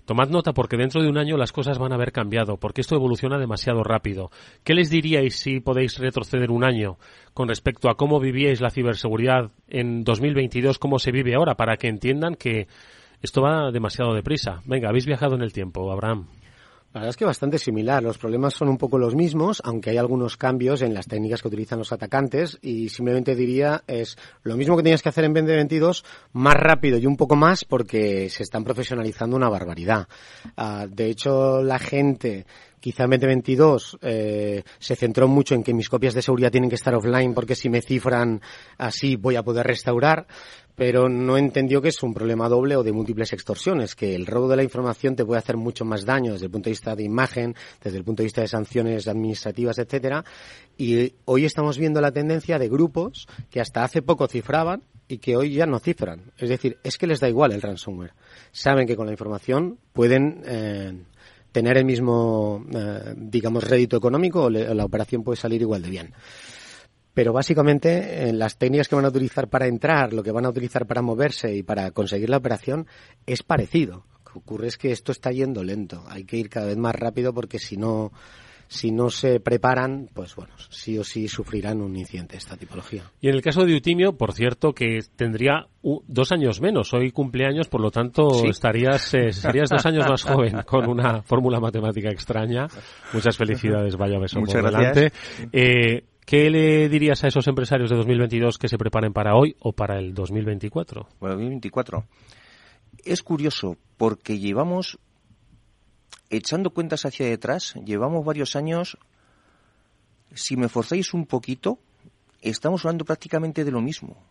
[0.06, 2.96] Tomad nota porque dentro de un año las cosas van a haber cambiado, porque esto
[2.96, 4.32] evoluciona demasiado rápido.
[4.64, 6.98] ¿Qué les diríais si podéis retroceder un año
[7.34, 11.88] con respecto a cómo vivíais la ciberseguridad en 2022, cómo se vive ahora, para que
[11.88, 12.68] entiendan que
[13.22, 14.62] esto va demasiado deprisa?
[14.66, 16.28] Venga, habéis viajado en el tiempo, Abraham.
[16.94, 18.04] La verdad es que bastante similar.
[18.04, 21.48] Los problemas son un poco los mismos, aunque hay algunos cambios en las técnicas que
[21.48, 22.60] utilizan los atacantes.
[22.62, 27.08] Y simplemente diría es lo mismo que tenías que hacer en 2022, más rápido y
[27.08, 30.08] un poco más, porque se están profesionalizando una barbaridad.
[30.56, 32.46] Uh, de hecho, la gente
[32.84, 36.76] quizá en 2022 eh, se centró mucho en que mis copias de seguridad tienen que
[36.76, 38.42] estar offline porque si me cifran
[38.78, 40.28] así voy a poder restaurar
[40.76, 44.48] pero no entendió que es un problema doble o de múltiples extorsiones, que el robo
[44.48, 47.04] de la información te puede hacer mucho más daño desde el punto de vista de
[47.04, 50.24] imagen, desde el punto de vista de sanciones administrativas, etcétera.
[50.78, 55.36] Y hoy estamos viendo la tendencia de grupos que hasta hace poco cifraban y que
[55.36, 56.32] hoy ya no cifran.
[56.38, 58.14] Es decir, es que les da igual el ransomware.
[58.52, 60.94] Saben que con la información pueden eh,
[61.52, 65.90] tener el mismo, eh, digamos, rédito económico o le, la operación puede salir igual de
[65.90, 66.14] bien.
[67.14, 70.50] Pero básicamente en las técnicas que van a utilizar para entrar, lo que van a
[70.50, 72.88] utilizar para moverse y para conseguir la operación
[73.26, 74.06] es parecido.
[74.26, 76.04] Lo que ocurre es que esto está yendo lento.
[76.08, 78.12] Hay que ir cada vez más rápido porque si no,
[78.68, 83.04] si no se preparan, pues bueno, sí o sí sufrirán un incidente de esta tipología.
[83.22, 87.68] Y en el caso de Utimio, por cierto, que tendría dos años menos, hoy cumpleaños,
[87.68, 88.48] por lo tanto ¿Sí?
[88.48, 92.68] estarías, eh, serías dos años más joven con una fórmula matemática extraña.
[93.14, 94.96] Muchas felicidades, vaya beso Muchas por gracias.
[94.96, 95.14] delante.
[95.52, 99.74] Eh, ¿Qué le dirías a esos empresarios de 2022 que se preparen para hoy o
[99.74, 101.08] para el 2024?
[101.20, 102.06] Bueno, 2024.
[103.04, 105.00] Es curioso porque llevamos,
[106.30, 108.98] echando cuentas hacia detrás, llevamos varios años,
[110.34, 111.80] si me forzáis un poquito,
[112.42, 114.24] estamos hablando prácticamente de lo mismo.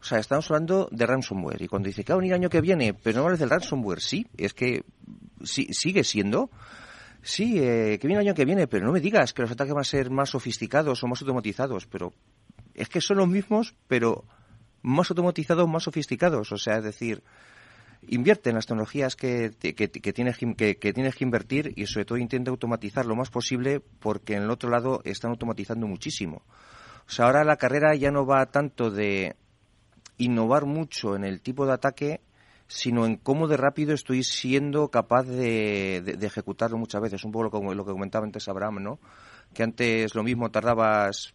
[0.00, 1.60] O sea, estamos hablando de ransomware.
[1.60, 3.50] Y cuando dice que va a venir el año que viene, pero no hablas del
[3.50, 4.84] ransomware, sí, es que
[5.44, 6.50] sí, sigue siendo.
[7.22, 9.74] Sí, eh, que viene el año que viene, pero no me digas que los ataques
[9.74, 12.12] van a ser más sofisticados o más automatizados, pero
[12.74, 14.24] es que son los mismos, pero
[14.82, 16.50] más automatizados, más sofisticados.
[16.52, 17.22] O sea, es decir,
[18.08, 22.06] invierte en las tecnologías que, que, que, tienes, que, que tienes que invertir y sobre
[22.06, 26.42] todo intenta automatizar lo más posible porque en el otro lado están automatizando muchísimo.
[27.06, 29.36] O sea, ahora la carrera ya no va tanto de
[30.16, 32.20] innovar mucho en el tipo de ataque
[32.70, 37.24] sino en cómo de rápido estoy siendo capaz de, de, ejecutarlo muchas veces.
[37.24, 39.00] Un poco lo lo que comentaba antes Abraham, ¿no?
[39.52, 41.34] Que antes lo mismo tardabas,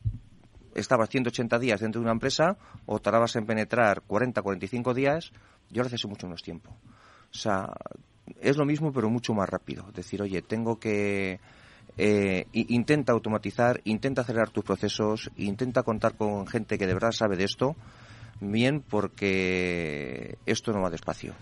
[0.73, 5.33] estabas 180 días dentro de una empresa o tardabas en penetrar 40, 45 días
[5.69, 6.69] y ahora hace mucho menos tiempo.
[6.69, 7.69] O sea,
[8.39, 9.91] es lo mismo pero mucho más rápido.
[9.93, 11.41] Decir, oye, tengo que...
[11.97, 17.35] Eh, intenta automatizar, intenta acelerar tus procesos, intenta contar con gente que de verdad sabe
[17.35, 17.75] de esto
[18.39, 21.33] bien porque esto no va despacio,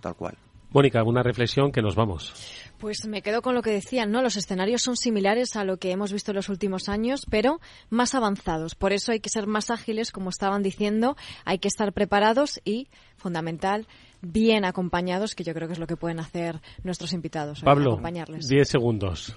[0.00, 0.36] tal cual.
[0.72, 2.32] Mónica, ¿alguna reflexión que nos vamos?
[2.78, 4.22] Pues me quedo con lo que decían, ¿no?
[4.22, 7.60] Los escenarios son similares a lo que hemos visto en los últimos años, pero
[7.90, 8.76] más avanzados.
[8.76, 12.88] Por eso hay que ser más ágiles, como estaban diciendo, hay que estar preparados y,
[13.16, 13.88] fundamental,
[14.22, 17.62] bien acompañados, que yo creo que es lo que pueden hacer nuestros invitados.
[17.62, 18.48] Pablo, acompañarles.
[18.48, 19.36] 10 segundos.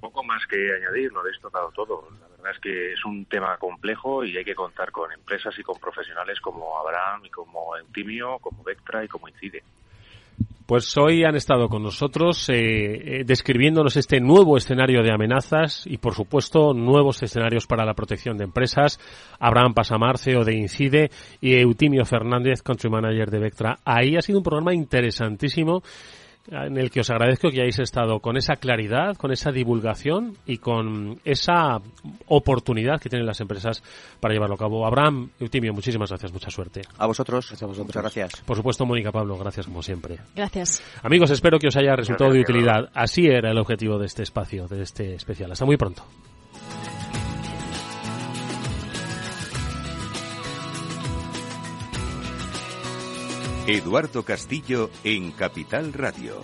[0.00, 2.08] Poco más que añadir, lo habéis tocado todo.
[2.20, 5.62] La verdad es que es un tema complejo y hay que contar con empresas y
[5.62, 9.62] con profesionales como Abraham y como Eutimio, como Vectra y como Incide.
[10.70, 15.98] Pues hoy han estado con nosotros eh, eh, describiéndonos este nuevo escenario de amenazas y,
[15.98, 19.00] por supuesto, nuevos escenarios para la protección de empresas.
[19.40, 21.10] Abraham Pasamar, CEO de Incide,
[21.40, 23.78] y Eutimio Fernández, Country Manager de Vectra.
[23.84, 25.82] Ahí ha sido un programa interesantísimo
[26.48, 30.58] en el que os agradezco que hayáis estado con esa claridad, con esa divulgación y
[30.58, 31.78] con esa
[32.26, 33.82] oportunidad que tienen las empresas
[34.20, 34.86] para llevarlo a cabo.
[34.86, 36.82] Abraham, Eutimio, muchísimas gracias, mucha suerte.
[36.98, 37.86] A vosotros, a vosotros.
[37.86, 38.42] muchas gracias.
[38.44, 40.18] Por supuesto, Mónica Pablo, gracias como siempre.
[40.34, 40.82] Gracias.
[41.02, 42.90] Amigos, espero que os haya resultado de utilidad.
[42.94, 45.52] Así era el objetivo de este espacio, de este especial.
[45.52, 46.04] Hasta muy pronto.
[53.66, 56.42] Eduardo Castillo en Capital Radio.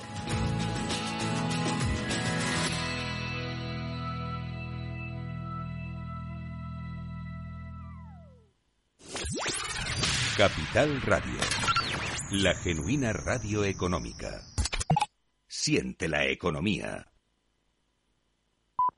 [10.36, 11.38] Capital Radio.
[12.32, 14.42] La genuina radio económica.
[15.48, 17.06] Siente la economía.